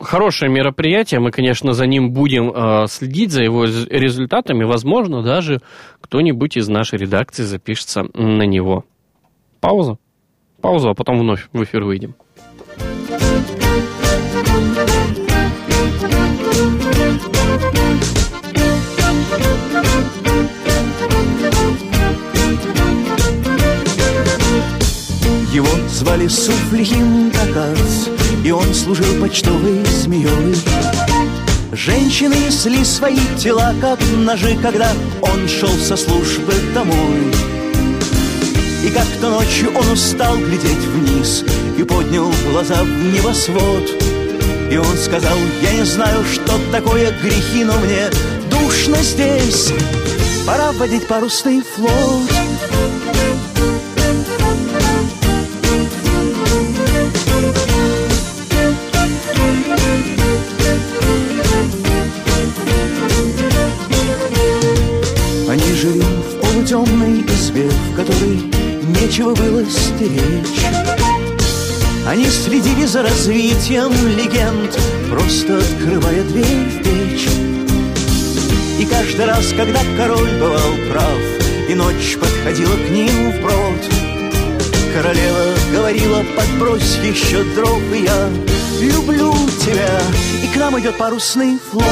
хорошее 0.00 0.50
мероприятие, 0.50 1.20
мы, 1.20 1.30
конечно, 1.30 1.72
за 1.72 1.86
ним 1.86 2.12
будем 2.12 2.50
э, 2.50 2.86
следить, 2.88 3.30
за 3.30 3.42
его 3.42 3.64
рез- 3.64 3.86
результатами. 3.88 4.64
Возможно, 4.64 5.22
даже 5.22 5.60
кто-нибудь 6.00 6.56
из 6.56 6.68
нашей 6.68 6.98
редакции 6.98 7.42
запишется 7.42 8.02
на 8.14 8.42
него. 8.42 8.84
Пауза. 9.60 9.98
Пауза, 10.60 10.90
а 10.90 10.94
потом 10.94 11.18
вновь 11.18 11.48
в 11.52 11.62
эфир 11.62 11.84
выйдем. 11.84 12.14
Его 25.52 25.66
звали 25.88 26.28
Суфлихим 26.28 27.32
Такац, 27.32 28.08
и 28.44 28.52
он 28.52 28.72
служил 28.72 29.20
почтовой 29.20 29.84
змеей. 29.84 30.54
Женщины 31.72 32.34
несли 32.34 32.84
свои 32.84 33.18
тела, 33.36 33.74
как 33.80 33.98
ножи, 34.18 34.56
когда 34.62 34.92
он 35.20 35.48
шел 35.48 35.70
со 35.70 35.96
службы 35.96 36.52
домой. 36.72 37.32
И 38.84 38.90
как-то 38.90 39.30
ночью 39.30 39.72
он 39.76 39.90
устал 39.90 40.36
глядеть 40.36 40.86
вниз 40.86 41.44
и 41.76 41.82
поднял 41.82 42.30
глаза 42.50 42.84
в 42.84 43.12
небосвод. 43.12 43.90
И 44.70 44.76
он 44.76 44.96
сказал, 44.98 45.36
я 45.62 45.72
не 45.72 45.84
знаю, 45.84 46.24
что 46.32 46.60
такое 46.70 47.10
грехи, 47.20 47.64
но 47.64 47.76
мне 47.78 48.08
душно 48.50 48.98
здесь. 49.02 49.72
Пора 50.46 50.70
водить 50.72 51.08
парусный 51.08 51.60
флот. 51.62 52.30
В 66.70 66.72
полутемной 66.72 67.22
избе, 67.22 67.68
в 67.68 67.96
которой 67.96 68.42
нечего 69.00 69.34
было 69.34 69.64
стеречь. 69.64 70.64
Они 72.06 72.26
следили 72.26 72.84
за 72.86 73.02
развитием 73.02 73.92
легенд, 74.16 74.78
просто 75.10 75.58
открывая 75.58 76.22
дверь 76.22 76.68
в 76.68 76.82
печь. 76.82 77.28
И 78.78 78.86
каждый 78.86 79.26
раз, 79.26 79.52
когда 79.56 79.80
король 79.96 80.30
бывал 80.38 80.74
прав, 80.92 81.18
и 81.68 81.74
ночь 81.74 82.16
подходила 82.20 82.76
к 82.76 82.90
ним 82.90 83.32
вброд, 83.32 83.90
королева 84.94 85.54
говорила, 85.72 86.24
подбрось 86.36 86.98
еще 87.02 87.42
дров, 87.54 87.80
и 87.92 88.04
я 88.04 88.28
люблю 88.80 89.34
тебя, 89.60 90.00
и 90.44 90.54
к 90.54 90.56
нам 90.56 90.78
идет 90.78 90.96
парусный 90.96 91.58
флот. 91.70 91.84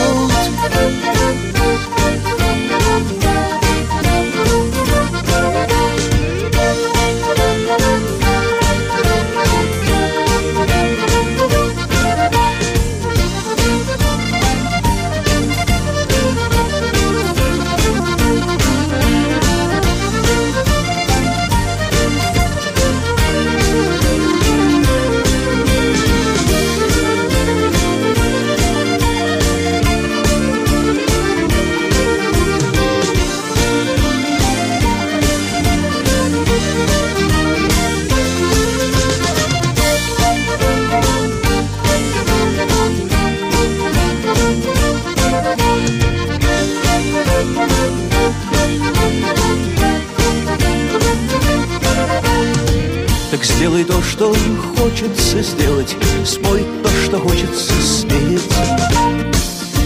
То, 53.89 54.03
что 54.03 54.35
хочется 54.77 55.43
сделать. 55.43 55.97
Спой 56.25 56.65
то, 56.83 56.91
что 57.05 57.19
хочется 57.19 57.73
спеть. 57.83 58.43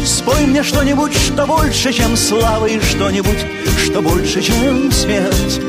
Спой 0.04 0.46
мне 0.46 0.62
что-нибудь, 0.64 1.14
что 1.14 1.46
больше, 1.46 1.92
чем 1.92 2.16
слава 2.16 2.66
И 2.66 2.80
что-нибудь, 2.80 3.38
что 3.78 4.02
больше, 4.02 4.42
чем 4.42 4.90
смерть. 4.90 5.60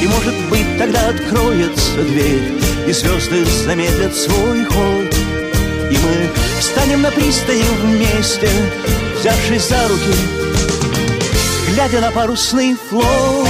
И, 0.00 0.06
может 0.06 0.34
быть, 0.48 0.78
тогда 0.78 1.08
откроется 1.08 1.96
дверь 1.96 2.52
И 2.86 2.92
звезды 2.92 3.44
замедлят 3.44 4.14
свой 4.14 4.64
ход. 4.64 5.14
И 5.90 5.96
мы 5.96 6.30
встанем 6.60 7.02
на 7.02 7.10
пристани 7.10 7.64
вместе 7.82 8.48
Взявшись 9.18 9.68
за 9.68 9.88
руки 9.88 10.14
Глядя 11.72 12.00
на 12.00 12.10
парусный 12.12 12.76
флот 12.88 13.48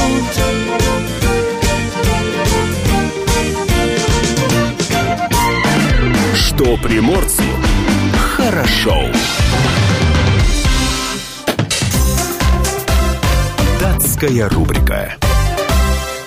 Что 6.58 6.76
приморцу 6.76 7.44
хорошо. 8.36 9.04
Датская 13.80 14.48
рубрика. 14.48 15.14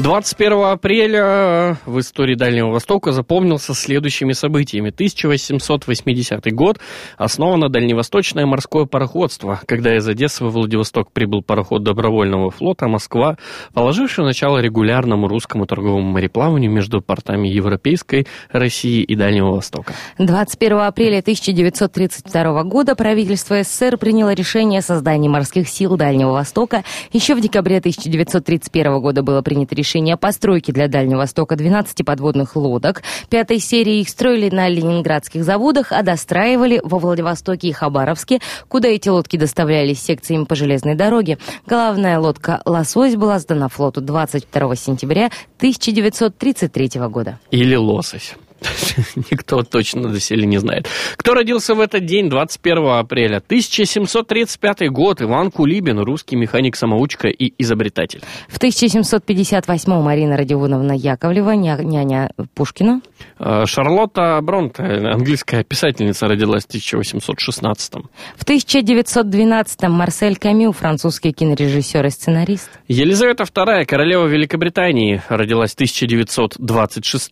21 0.01 0.63
апреля 0.63 1.77
в 1.85 1.99
истории 1.99 2.33
Дальнего 2.33 2.69
Востока 2.69 3.11
запомнился 3.11 3.75
следующими 3.75 4.33
событиями. 4.33 4.89
1880 4.89 6.51
год 6.55 6.79
основано 7.17 7.69
Дальневосточное 7.69 8.47
морское 8.47 8.85
пароходство, 8.85 9.61
когда 9.67 9.95
из 9.95 10.07
Одессы 10.07 10.43
во 10.43 10.49
Владивосток 10.49 11.11
прибыл 11.11 11.43
пароход 11.43 11.83
добровольного 11.83 12.49
флота 12.49 12.87
«Москва», 12.87 13.37
положивший 13.75 14.25
начало 14.25 14.57
регулярному 14.57 15.27
русскому 15.27 15.67
торговому 15.67 16.09
мореплаванию 16.09 16.71
между 16.71 17.01
портами 17.01 17.47
Европейской, 17.47 18.25
России 18.51 19.03
и 19.03 19.15
Дальнего 19.15 19.51
Востока. 19.51 19.93
21 20.17 20.79
апреля 20.79 21.19
1932 21.19 22.63
года 22.63 22.95
правительство 22.95 23.61
СССР 23.61 23.99
приняло 23.99 24.33
решение 24.33 24.79
о 24.79 24.81
создании 24.81 25.29
морских 25.29 25.69
сил 25.69 25.95
Дальнего 25.95 26.31
Востока. 26.31 26.83
Еще 27.13 27.35
в 27.35 27.41
декабре 27.41 27.77
1931 27.77 28.99
года 28.99 29.21
было 29.21 29.43
принято 29.43 29.75
решение 29.75 29.90
о 29.99 30.17
постройке 30.17 30.71
для 30.71 30.87
Дальнего 30.87 31.19
Востока 31.19 31.55
12 31.55 32.05
подводных 32.05 32.55
лодок. 32.55 33.03
Пятой 33.29 33.59
серии 33.59 33.99
их 33.99 34.09
строили 34.09 34.49
на 34.49 34.69
ленинградских 34.69 35.43
заводах, 35.43 35.91
а 35.91 36.01
достраивали 36.01 36.79
во 36.83 36.97
Владивостоке 36.97 37.67
и 37.67 37.71
Хабаровске, 37.71 38.39
куда 38.67 38.87
эти 38.87 39.09
лодки 39.09 39.37
доставлялись 39.37 40.01
секциями 40.01 40.45
по 40.45 40.55
железной 40.55 40.95
дороге. 40.95 41.37
Главная 41.67 42.19
лодка 42.19 42.61
«Лосось» 42.65 43.15
была 43.15 43.39
сдана 43.39 43.67
флоту 43.67 44.01
22 44.01 44.75
сентября 44.75 45.29
1933 45.57 47.01
года. 47.09 47.39
Или 47.51 47.75
лосось. 47.75 48.35
никто 49.31 49.63
точно 49.63 50.09
доселе 50.09 50.45
не 50.45 50.57
знает. 50.59 50.87
Кто 51.17 51.33
родился 51.33 51.73
в 51.75 51.79
этот 51.79 52.05
день, 52.05 52.29
21 52.29 52.85
апреля? 52.89 53.37
1735 53.37 54.89
год. 54.89 55.21
Иван 55.21 55.51
Кулибин, 55.51 55.99
русский 55.99 56.35
механик-самоучка 56.35 57.27
и 57.27 57.53
изобретатель. 57.57 58.21
В 58.47 58.57
1758 58.57 60.01
Марина 60.01 60.37
Родионовна 60.37 60.93
Яковлева, 60.93 61.55
ня- 61.55 61.83
няня 61.83 62.31
Пушкина. 62.53 63.01
Э, 63.39 63.65
Шарлотта 63.65 64.39
Бронте, 64.41 64.83
английская 64.83 65.63
писательница, 65.63 66.27
родилась 66.27 66.63
в 66.63 66.67
1816 66.67 67.93
В 68.35 68.43
1912 68.43 69.83
Марсель 69.89 70.37
Камю, 70.37 70.71
французский 70.71 71.31
кинорежиссер 71.31 72.05
и 72.05 72.09
сценарист. 72.09 72.69
Елизавета 72.87 73.43
II, 73.43 73.85
королева 73.85 74.27
Великобритании, 74.27 75.21
родилась 75.29 75.71
в 75.71 75.75
1926 75.75 77.31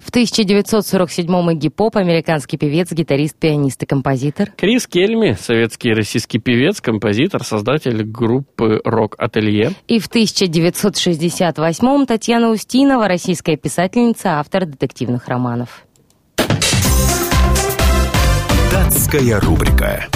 В 0.00 0.10
1947 0.10 1.52
Игги 1.52 1.68
Поп, 1.68 1.96
американский 1.96 2.56
певец, 2.56 2.92
гитарист, 2.92 3.36
пианист 3.36 3.82
и 3.82 3.86
композитор. 3.86 4.52
Крис 4.56 4.86
Кельми, 4.86 5.36
советский 5.38 5.90
и 5.90 5.94
российский 5.94 6.38
певец, 6.38 6.80
композитор, 6.80 7.44
создатель 7.44 8.02
группы 8.02 8.80
«Рок-ателье». 8.84 9.72
И 9.86 9.98
в 9.98 10.06
1968 10.06 12.06
Татьяна 12.06 12.50
Устинова, 12.50 13.08
российская 13.08 13.56
писательница, 13.56 14.38
автор 14.38 14.66
детективных 14.66 15.28
романов. 15.28 15.84
Датская 18.72 19.40
рубрика. 19.40 20.06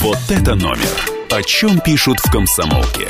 Вот 0.00 0.18
это 0.28 0.54
номер. 0.54 1.10
О 1.30 1.42
чем 1.42 1.80
пишут 1.80 2.18
в 2.20 2.30
комсомолке. 2.30 3.08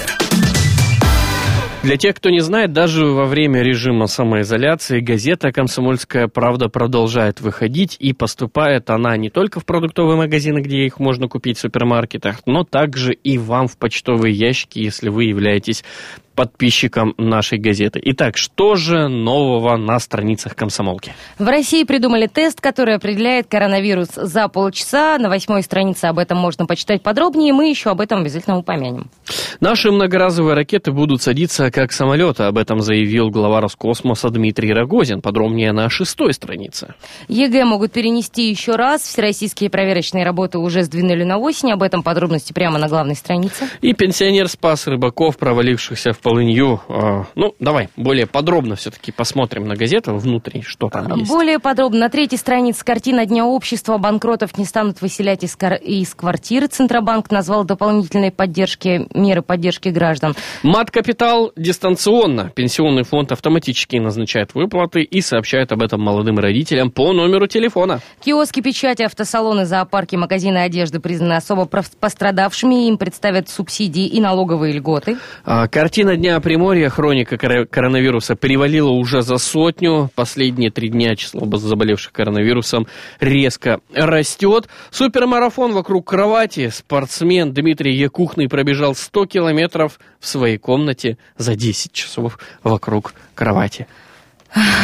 Для 1.82 1.96
тех, 1.96 2.14
кто 2.14 2.28
не 2.28 2.40
знает, 2.40 2.74
даже 2.74 3.06
во 3.06 3.24
время 3.24 3.62
режима 3.62 4.06
самоизоляции 4.06 5.00
газета 5.00 5.50
«Комсомольская 5.50 6.28
правда» 6.28 6.68
продолжает 6.68 7.40
выходить, 7.40 7.96
и 7.98 8.12
поступает 8.12 8.90
она 8.90 9.16
не 9.16 9.30
только 9.30 9.60
в 9.60 9.64
продуктовые 9.64 10.18
магазины, 10.18 10.58
где 10.58 10.84
их 10.84 10.98
можно 11.00 11.26
купить 11.26 11.56
в 11.56 11.60
супермаркетах, 11.60 12.42
но 12.44 12.64
также 12.64 13.14
и 13.14 13.38
вам 13.38 13.66
в 13.66 13.78
почтовые 13.78 14.34
ящики, 14.34 14.78
если 14.78 15.08
вы 15.08 15.24
являетесь 15.24 15.82
подписчиком 16.40 17.12
нашей 17.18 17.58
газеты. 17.58 18.00
Итак, 18.02 18.38
что 18.38 18.74
же 18.74 19.08
нового 19.08 19.76
на 19.76 19.98
страницах 19.98 20.56
комсомолки? 20.56 21.12
В 21.38 21.46
России 21.46 21.84
придумали 21.84 22.28
тест, 22.28 22.62
который 22.62 22.94
определяет 22.94 23.46
коронавирус 23.46 24.08
за 24.14 24.48
полчаса. 24.48 25.18
На 25.18 25.28
восьмой 25.28 25.62
странице 25.62 26.06
об 26.06 26.18
этом 26.18 26.38
можно 26.38 26.64
почитать 26.64 27.02
подробнее, 27.02 27.52
мы 27.52 27.68
еще 27.68 27.90
об 27.90 28.00
этом 28.00 28.22
обязательно 28.22 28.56
упомянем. 28.56 29.10
Наши 29.60 29.90
многоразовые 29.90 30.54
ракеты 30.54 30.92
будут 30.92 31.20
садиться 31.20 31.70
как 31.70 31.92
самолеты. 31.92 32.44
Об 32.44 32.56
этом 32.56 32.80
заявил 32.80 33.28
глава 33.28 33.60
Роскосмоса 33.60 34.30
Дмитрий 34.30 34.72
Рогозин. 34.72 35.20
Подробнее 35.20 35.72
на 35.72 35.90
шестой 35.90 36.32
странице. 36.32 36.94
ЕГЭ 37.28 37.66
могут 37.66 37.92
перенести 37.92 38.48
еще 38.48 38.76
раз. 38.76 39.02
Всероссийские 39.02 39.68
проверочные 39.68 40.24
работы 40.24 40.56
уже 40.56 40.84
сдвинули 40.84 41.24
на 41.24 41.36
осень. 41.36 41.72
Об 41.72 41.82
этом 41.82 42.02
подробности 42.02 42.54
прямо 42.54 42.78
на 42.78 42.88
главной 42.88 43.16
странице. 43.16 43.68
И 43.82 43.92
пенсионер 43.92 44.48
спас 44.48 44.86
рыбаков, 44.86 45.36
провалившихся 45.36 46.14
в 46.14 46.20
полынью. 46.30 46.80
А, 46.88 47.24
Ну, 47.34 47.54
давай, 47.58 47.88
более 47.96 48.26
подробно 48.26 48.76
все-таки 48.76 49.10
посмотрим 49.12 49.66
на 49.66 49.74
газету 49.76 50.14
внутри, 50.14 50.62
что 50.62 50.88
там 50.88 51.14
есть. 51.16 51.30
Более 51.30 51.58
подробно 51.58 52.00
на 52.00 52.08
третьей 52.08 52.38
странице 52.38 52.84
картина 52.84 53.26
Дня 53.26 53.44
общества. 53.44 53.98
Банкротов 53.98 54.56
не 54.56 54.64
станут 54.64 55.00
выселять 55.00 55.42
из, 55.44 55.56
кар- 55.56 55.74
из 55.74 56.14
квартиры. 56.14 56.68
Центробанк 56.68 57.30
назвал 57.30 57.64
дополнительной 57.64 58.30
поддержки, 58.30 59.06
меры 59.14 59.42
поддержки 59.42 59.88
граждан. 59.88 60.34
Мат-капитал 60.62 61.52
дистанционно. 61.56 62.50
Пенсионный 62.54 63.02
фонд 63.02 63.32
автоматически 63.32 63.96
назначает 63.96 64.54
выплаты 64.54 65.02
и 65.02 65.20
сообщает 65.20 65.72
об 65.72 65.82
этом 65.82 66.00
молодым 66.00 66.38
родителям 66.38 66.90
по 66.90 67.12
номеру 67.12 67.46
телефона. 67.46 68.00
Киоски 68.24 68.60
печати, 68.60 69.02
автосалоны, 69.02 69.66
зоопарки, 69.66 70.16
магазины 70.16 70.58
одежды 70.58 71.00
признаны 71.00 71.34
особо 71.34 71.66
пострадавшими. 71.66 72.86
Им 72.88 72.98
представят 72.98 73.48
субсидии 73.48 74.06
и 74.06 74.20
налоговые 74.20 74.72
льготы. 74.74 75.16
А, 75.44 75.66
Картина 75.68 76.09
Дня 76.16 76.40
Приморья, 76.40 76.88
хроника 76.88 77.36
коро- 77.36 77.66
коронавируса, 77.66 78.34
перевалила 78.34 78.90
уже 78.90 79.22
за 79.22 79.38
сотню. 79.38 80.10
Последние 80.14 80.70
три 80.70 80.88
дня 80.88 81.16
число 81.16 81.46
заболевших 81.58 82.12
коронавирусом 82.12 82.86
резко 83.20 83.80
растет. 83.94 84.68
Супермарафон 84.90 85.72
вокруг 85.72 86.08
кровати. 86.08 86.70
Спортсмен 86.72 87.52
Дмитрий 87.52 87.94
Якухный 87.96 88.48
пробежал 88.48 88.94
100 88.94 89.26
километров 89.26 89.98
в 90.18 90.26
своей 90.26 90.58
комнате 90.58 91.18
за 91.36 91.56
10 91.56 91.92
часов 91.92 92.38
вокруг 92.62 93.14
кровати. 93.34 93.86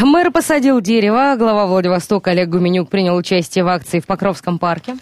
Мэр 0.03 0.31
посадил 0.31 0.81
дерево. 0.81 1.35
Глава 1.37 1.67
Владивостока 1.67 2.31
Олег 2.31 2.49
Гуменюк 2.49 2.89
принял 2.89 3.17
участие 3.17 3.65
в 3.65 3.69
акции 3.69 4.01
в 4.01 4.07
Покровском 4.07 4.59
парке. 4.59 4.97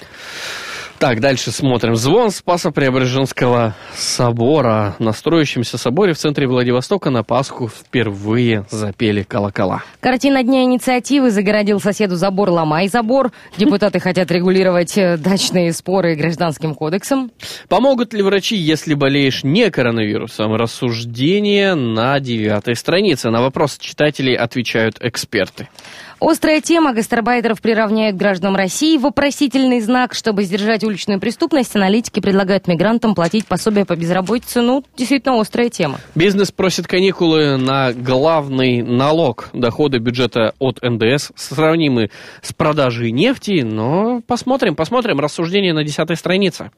Так, 0.99 1.20
дальше 1.20 1.51
смотрим. 1.51 1.97
Звон 1.97 2.30
Спасо-Преображенского 2.30 3.74
собора. 3.95 4.95
На 4.99 5.12
строящемся 5.12 5.76
соборе 5.76 6.14
в 6.14 6.18
центре 6.18 6.47
Владивостока 6.47 7.11
на 7.11 7.22
Пасху 7.22 7.68
впервые 7.68 8.64
запели 8.70 9.22
колокола. 9.22 9.82
Картина 10.01 10.42
Дня 10.42 10.62
инициативы 10.62 11.30
загородил 11.30 11.80
соседу 11.80 12.16
забор 12.16 12.51
«Ломай 12.51 12.88
забор». 12.88 13.32
Депутаты 13.57 13.99
хотят 13.99 14.30
регулировать 14.30 14.97
э, 14.97 15.16
дачные 15.16 15.72
споры 15.72 16.14
гражданским 16.14 16.74
кодексом. 16.74 17.30
Помогут 17.68 18.14
ли 18.14 18.22
врачи, 18.22 18.57
если 18.57 18.95
болеешь 18.95 19.45
не 19.45 19.70
коронавирусом? 19.70 20.55
Рассуждение 20.55 21.74
на 21.74 22.20
девятой 22.20 22.76
странице. 22.76 23.30
На 23.30 23.42
вопрос 23.42 23.78
читателей 23.78 24.34
отвечают 24.34 24.97
эксперты. 25.01 25.68
Острая 26.26 26.62
тема. 26.62 26.94
Гастарбайтеров 26.94 27.60
приравняют 27.60 28.16
к 28.16 28.18
гражданам 28.18 28.56
России. 28.56 28.96
Вопросительный 28.96 29.80
знак. 29.82 30.14
Чтобы 30.14 30.44
сдержать 30.44 30.82
уличную 30.82 31.20
преступность, 31.20 31.76
аналитики 31.76 32.20
предлагают 32.20 32.66
мигрантам 32.66 33.14
платить 33.14 33.44
пособие 33.44 33.84
по 33.84 33.94
безработице. 33.94 34.62
Ну, 34.62 34.82
действительно 34.96 35.38
острая 35.38 35.68
тема. 35.68 35.98
Бизнес 36.14 36.50
просит 36.50 36.86
каникулы 36.86 37.58
на 37.58 37.92
главный 37.92 38.80
налог. 38.80 39.50
Доходы 39.52 39.98
бюджета 39.98 40.54
от 40.58 40.80
НДС 40.82 41.30
сравнимы 41.36 42.08
с 42.40 42.54
продажей 42.54 43.12
нефти, 43.12 43.60
но 43.62 44.22
посмотрим, 44.26 44.76
посмотрим. 44.76 45.20
Рассуждение 45.20 45.74
на 45.74 45.84
десятой 45.84 46.16
странице. 46.16 46.70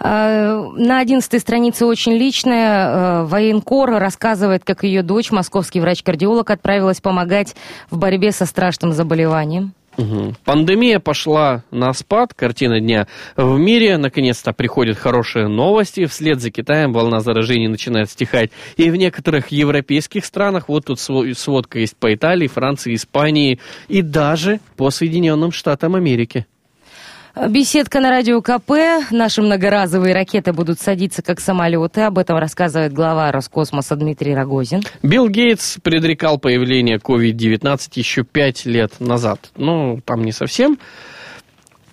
А, 0.00 0.62
На 0.74 1.00
одиннадцатой 1.00 1.40
странице 1.40 1.84
очень 1.84 2.12
личное. 2.14 2.86
Э, 2.86 3.24
Военкор 3.24 3.90
рассказывает, 3.90 4.64
как 4.64 4.84
ее 4.84 5.02
дочь, 5.02 5.30
московский 5.32 5.80
врач-кардиолог, 5.80 6.48
отправилась 6.50 7.02
помогать 7.02 7.54
в 7.90 7.98
борьбе 7.98 8.32
со 8.32 8.46
страшным 8.46 8.85
заболеванием. 8.92 9.72
Мгм. 9.96 10.36
Пандемия 10.44 11.00
пошла 11.00 11.64
на 11.70 11.92
спад, 11.94 12.34
картина 12.34 12.80
дня. 12.80 13.06
В 13.34 13.58
мире 13.58 13.96
наконец-то 13.96 14.52
приходят 14.52 14.98
хорошие 14.98 15.48
новости. 15.48 16.04
Вслед 16.04 16.40
за 16.40 16.50
Китаем 16.50 16.92
волна 16.92 17.20
заражений 17.20 17.68
начинает 17.68 18.10
стихать. 18.10 18.50
И 18.76 18.90
в 18.90 18.96
некоторых 18.96 19.48
европейских 19.48 20.24
странах, 20.24 20.68
вот 20.68 20.86
тут 20.86 20.98
сво- 20.98 21.32
сводка 21.34 21.78
есть 21.78 21.96
по 21.96 22.12
Италии, 22.12 22.46
Франции, 22.46 22.94
Испании 22.94 23.58
и 23.88 24.02
даже 24.02 24.60
по 24.76 24.90
Соединенным 24.90 25.50
Штатам 25.50 25.94
Америки. 25.94 26.46
Беседка 27.36 28.00
на 28.00 28.08
радио 28.08 28.40
КП. 28.40 29.10
Наши 29.10 29.42
многоразовые 29.42 30.14
ракеты 30.14 30.54
будут 30.54 30.80
садиться 30.80 31.20
как 31.20 31.38
самолеты. 31.38 32.00
Об 32.00 32.16
этом 32.16 32.38
рассказывает 32.38 32.94
глава 32.94 33.30
Роскосмоса 33.30 33.94
Дмитрий 33.94 34.34
Рогозин. 34.34 34.80
Билл 35.02 35.28
Гейтс 35.28 35.76
предрекал 35.82 36.38
появление 36.38 36.96
COVID-19 36.96 37.78
еще 37.92 38.24
пять 38.24 38.64
лет 38.64 39.00
назад. 39.00 39.50
Ну, 39.54 40.00
там 40.06 40.24
не 40.24 40.32
совсем 40.32 40.78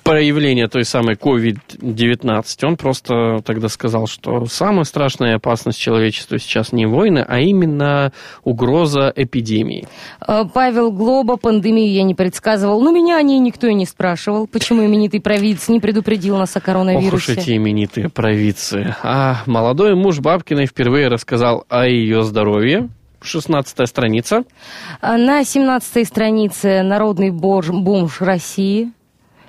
проявление 0.04 0.68
той 0.68 0.86
самой 0.86 1.16
COVID-19. 1.16 2.66
Он 2.66 2.78
просто 2.78 3.40
тогда 3.46 3.70
сказал, 3.70 4.08
что 4.08 4.46
самая 4.46 4.84
страшная 4.84 5.36
опасность 5.36 5.80
человечества 5.80 6.38
сейчас 6.40 6.72
не 6.72 6.86
войны, 6.86 7.26
а 7.28 7.40
именно 7.40 8.12
угроза 8.44 9.12
эпидемии. 9.16 9.88
Э, 10.28 10.44
Павел 10.54 10.92
Глоба, 10.92 11.38
пандемию 11.38 11.92
я 11.92 12.04
не 12.04 12.16
предсказывал. 12.16 12.82
Но 12.82 12.92
меня 12.92 13.18
о 13.18 13.22
ней 13.22 13.40
никто 13.40 13.68
и 13.68 13.74
не 13.74 13.86
спрашивал. 13.86 14.48
Почему 14.48 14.86
именитый 14.86 15.22
провидец 15.22 15.70
не 15.70 15.80
предупредил 15.80 16.38
нас 16.38 16.56
о 16.56 16.60
Ох 16.60 16.62
уж 16.62 16.66
коронавирусе? 16.66 17.34
эти 17.34 17.56
именитые 17.56 18.10
провидцы. 18.10 18.96
А 19.04 19.44
молодой 19.46 19.96
муж 19.96 20.20
Бабкиной 20.20 20.66
впервые 20.66 21.08
рассказал 21.08 21.66
о 21.70 21.88
ее 21.88 22.24
здоровье. 22.24 22.90
16 23.22 23.88
страница. 23.88 24.44
А 25.02 25.18
На 25.18 25.44
17 25.46 26.06
странице 26.06 26.82
«Народный 26.84 27.32
бомж 27.32 28.20
России». 28.20 28.92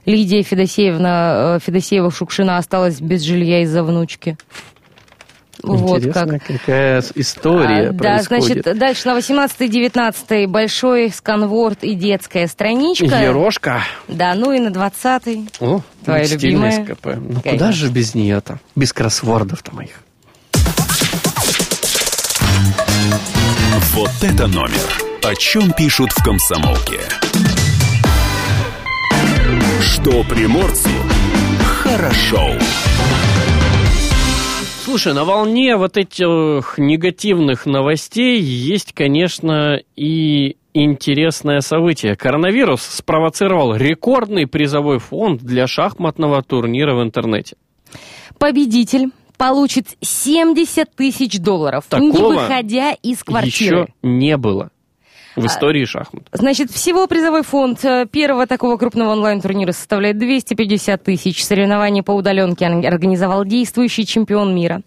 Лидия 0.07 0.43
Федосеевна, 0.43 1.57
э, 1.57 1.59
Федосеева-Шукшина 1.67 2.59
осталась 2.59 3.01
без 3.01 3.23
жилья 3.23 3.63
из-за 3.63 3.83
внучки. 3.83 4.37
Вот 5.63 6.03
как. 6.03 6.27
Интересно, 6.27 6.39
какая 6.41 7.01
с- 7.01 7.13
история 7.15 7.89
А, 7.89 7.93
да, 7.93 7.99
происходит. 8.19 8.65
значит, 8.65 8.79
дальше 8.79 9.07
на 9.09 9.15
18-19 9.15 10.47
большой 10.47 11.09
сканворд 11.09 11.85
и 11.85 11.95
детская 11.95 12.47
страничка. 12.49 13.07
Ерошка. 13.23 13.83
Да, 14.07 14.35
ну 14.35 14.53
и 14.53 14.59
на 14.59 14.71
20 14.71 15.49
О, 15.61 15.81
Твоя 16.05 16.27
стильная 16.27 16.71
любимая? 16.71 16.85
СКП. 16.85 17.07
Ну 17.07 17.41
Конечно. 17.41 17.51
куда 17.53 17.73
же 17.73 17.89
без 17.89 18.15
нее-то? 18.15 18.59
Без 18.77 18.93
кроссвордов-то 18.93 19.75
моих. 19.75 20.03
Вот 23.95 24.11
это 24.23 24.47
номер. 24.47 24.81
О 25.23 25.35
чем 25.35 25.73
пишут 25.73 26.11
в 26.13 26.23
комсомолке. 26.23 27.01
Что 30.05 30.23
приморцу 30.25 30.91
хорошо. 31.63 32.51
Слушай, 34.85 35.15
на 35.15 35.25
волне 35.25 35.79
вот 35.79 35.97
этих 35.97 36.75
негативных 36.77 37.65
новостей 37.65 38.39
есть, 38.39 38.93
конечно, 38.93 39.81
и 39.97 40.59
интересное 40.75 41.61
событие. 41.61 42.17
Коронавирус 42.17 42.83
спровоцировал 42.83 43.77
рекордный 43.77 44.47
призовой 44.47 44.99
фонд 44.99 45.41
для 45.41 45.67
шахматного 45.67 46.43
турнира 46.43 46.95
в 46.95 47.03
интернете. 47.03 47.57
Победитель 48.39 49.09
получит 49.39 49.97
70 50.03 50.95
тысяч 50.95 51.39
долларов, 51.39 51.87
не 51.99 52.13
Такого 52.13 52.35
выходя 52.35 52.93
из 52.93 53.25
квартиры. 53.25 53.79
Еще 53.79 53.87
не 54.03 54.37
было 54.37 54.69
в 55.37 55.47
истории 55.47 55.85
шахмат. 55.85 56.25
Значит, 56.33 56.71
всего 56.71 57.07
призовой 57.07 57.43
фонд 57.43 57.85
э, 57.85 58.07
первого 58.11 58.47
такого 58.47 58.77
крупного 58.77 59.11
онлайн-турнира 59.13 59.73
составляет 59.73 60.19
250 60.19 61.03
тысяч. 61.03 61.45
Соревнования 61.45 62.03
по 62.03 62.13
удаленке 62.13 62.67
ор- 62.69 62.87
организовал 62.87 63.45
действующий 63.45 64.07
чемпион 64.07 64.55
мира. 64.55 64.83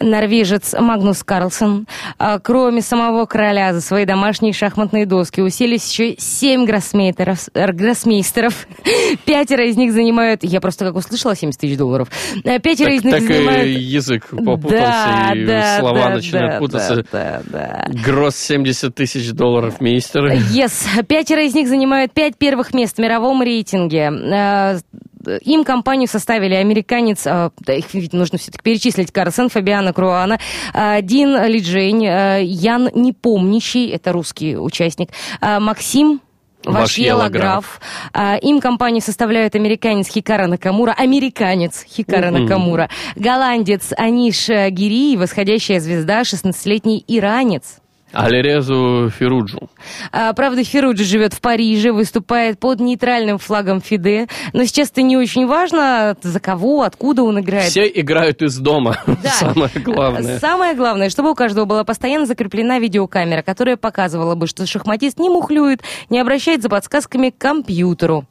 Норвежец 0.00 0.74
Магнус 0.78 1.22
Карлсон. 1.24 1.86
А, 2.18 2.38
Кроме 2.38 2.82
самого 2.82 3.26
короля 3.26 3.72
за 3.74 3.80
свои 3.80 4.04
домашние 4.04 4.52
шахматные 4.52 5.06
доски 5.06 5.40
уселись 5.40 5.90
еще 5.90 6.14
семь 6.18 6.64
гроссмейстеров. 6.64 7.48
э, 7.54 7.72
гроссмейстеров. 7.72 8.66
Пятеро 9.24 9.66
из 9.66 9.76
них 9.76 9.92
занимают... 9.92 10.42
Я 10.44 10.60
просто 10.60 10.84
как 10.86 10.96
услышала 10.96 11.34
70 11.36 11.60
тысяч 11.60 11.76
долларов. 11.76 12.08
Э, 12.44 12.58
Пятеро 12.60 12.90
Так, 12.90 12.94
из 12.98 13.04
них 13.04 13.14
так 13.14 13.22
занимают... 13.22 13.68
язык 13.78 14.28
попутался, 14.30 14.70
Да, 14.78 15.32
и 15.34 15.44
да, 15.46 15.78
слова 15.80 15.98
да, 16.00 16.14
начинают 16.14 16.50
да, 16.52 16.58
путаться. 16.58 17.04
да, 17.12 17.42
да, 17.50 17.84
да. 17.86 17.86
Гросс 18.04 18.36
70 18.36 18.94
тысяч 18.94 19.30
долларов 19.32 19.79
мейстеры. 19.80 20.36
Yes. 20.52 21.04
Пятеро 21.04 21.44
из 21.44 21.54
них 21.54 21.68
занимают 21.68 22.12
пять 22.12 22.36
первых 22.36 22.74
мест 22.74 22.96
в 22.96 23.00
мировом 23.00 23.42
рейтинге. 23.42 24.10
Э, 24.10 24.78
Им 25.42 25.64
компанию 25.64 26.08
составили 26.08 26.54
американец, 26.54 27.26
э, 27.26 27.50
их 27.66 27.92
ведь 27.92 28.12
нужно 28.14 28.38
все-таки 28.38 28.62
перечислить, 28.62 29.12
Карлсон, 29.12 29.48
Фабиана 29.50 29.92
Круана, 29.92 30.38
э, 30.72 31.02
Дин 31.02 31.36
Лиджейн, 31.44 32.02
э, 32.02 32.42
Ян 32.44 32.88
Непомнящий, 32.94 33.90
это 33.90 34.12
русский 34.12 34.56
участник, 34.56 35.10
э, 35.40 35.58
Максим 35.58 36.20
Вашьела 36.64 36.80
Вашьела 36.82 37.28
Граф. 37.30 37.80
А, 38.12 38.36
Им 38.36 38.60
компанию 38.60 39.00
составляют 39.00 39.54
американец 39.54 40.08
Хикара 40.08 40.46
Накамура, 40.46 40.92
американец 40.92 41.84
Хикара 41.88 42.30
Мгм. 42.30 42.42
Накамура, 42.42 42.90
голландец 43.16 43.92
Аниш 43.96 44.46
Гири 44.48 45.14
и 45.14 45.16
восходящая 45.16 45.80
звезда 45.80 46.22
16-летний 46.22 47.02
иранец. 47.08 47.78
Алирезу 48.12 49.10
Фируджу. 49.10 49.70
А, 50.12 50.32
Правда, 50.32 50.64
Феруджи 50.64 51.04
живет 51.04 51.34
в 51.34 51.40
Париже, 51.40 51.92
выступает 51.92 52.58
под 52.58 52.80
нейтральным 52.80 53.38
флагом 53.38 53.80
Фиде. 53.80 54.26
Но 54.52 54.64
сейчас 54.64 54.90
это 54.90 55.02
не 55.02 55.16
очень 55.16 55.46
важно, 55.46 56.16
за 56.22 56.40
кого, 56.40 56.82
откуда 56.82 57.22
он 57.22 57.40
играет. 57.40 57.70
Все 57.70 57.86
играют 57.86 58.42
из 58.42 58.58
дома. 58.58 58.98
Да. 59.22 59.30
Самое 59.32 59.70
главное. 59.84 60.38
Самое 60.38 60.74
главное, 60.74 61.10
чтобы 61.10 61.32
у 61.32 61.34
каждого 61.34 61.66
была 61.66 61.84
постоянно 61.84 62.24
закреплена 62.24 62.78
видеокамера, 62.78 63.42
которая 63.42 63.76
показывала 63.76 64.34
бы, 64.34 64.46
что 64.46 64.64
шахматист 64.66 65.18
не 65.18 65.28
мухлюет, 65.28 65.82
не 66.08 66.18
обращает 66.18 66.62
за 66.62 66.70
подсказками 66.70 67.28
к 67.28 67.36
компьютеру. 67.36 68.24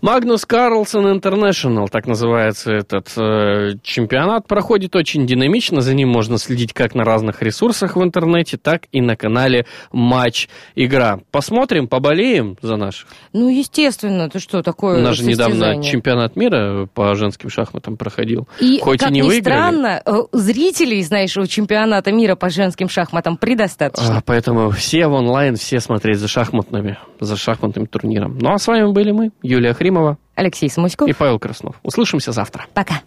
Магнус 0.00 0.46
Карлсон 0.46 1.12
Интернешнл, 1.12 1.88
так 1.88 2.06
называется 2.06 2.72
этот 2.72 3.12
э, 3.16 3.72
чемпионат, 3.82 4.46
проходит 4.46 4.96
очень 4.96 5.26
динамично. 5.26 5.82
За 5.82 5.92
ним 5.94 6.08
можно 6.08 6.38
следить 6.38 6.72
как 6.72 6.94
на 6.94 7.04
разных 7.04 7.42
ресурсах 7.42 7.96
в 7.96 8.02
интернете, 8.02 8.56
так 8.56 8.84
и 8.92 9.02
на 9.02 9.16
канале 9.20 9.66
Матч 9.92 10.48
Игра. 10.74 11.20
Посмотрим, 11.30 11.86
поболеем 11.86 12.56
за 12.62 12.76
наших. 12.76 13.06
Ну, 13.32 13.48
естественно, 13.48 14.28
ты 14.28 14.40
что, 14.40 14.58
У 14.58 14.62
такое 14.62 15.00
нас 15.02 15.16
же 15.16 15.24
недавно 15.24 15.82
чемпионат 15.82 16.36
мира 16.36 16.88
по 16.92 17.14
женским 17.14 17.50
шахматам 17.50 17.96
проходил. 17.96 18.48
И, 18.58 18.80
Хоть 18.80 19.00
как 19.00 19.10
и 19.10 19.12
не 19.12 19.20
ни 19.20 19.26
выиграли. 19.26 19.54
странно, 19.54 20.02
э, 20.04 20.12
зрителей, 20.32 21.02
знаешь, 21.02 21.36
у 21.36 21.46
чемпионата 21.46 22.10
мира 22.12 22.34
по 22.34 22.48
женским 22.50 22.88
шахматам 22.88 23.36
предостаточно. 23.36 24.18
А, 24.18 24.22
поэтому 24.24 24.70
все 24.70 25.06
в 25.06 25.12
онлайн, 25.12 25.56
все 25.56 25.80
смотреть 25.80 26.18
за 26.18 26.28
шахматными, 26.28 26.98
за 27.20 27.36
шахматным 27.36 27.86
турниром. 27.86 28.38
Ну 28.40 28.52
а 28.52 28.58
с 28.58 28.66
вами 28.66 28.90
были 28.90 29.12
мы, 29.12 29.30
Юлия 29.42 29.74
Хримова 29.74 30.16
Алексей 30.34 30.70
Самуськов, 30.70 31.08
и 31.08 31.12
Павел 31.12 31.38
Краснов. 31.38 31.76
Услышимся 31.82 32.32
завтра. 32.32 32.66
пока. 32.74 33.02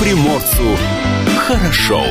Приморцу 0.00 0.78
хорошо. 1.46 2.02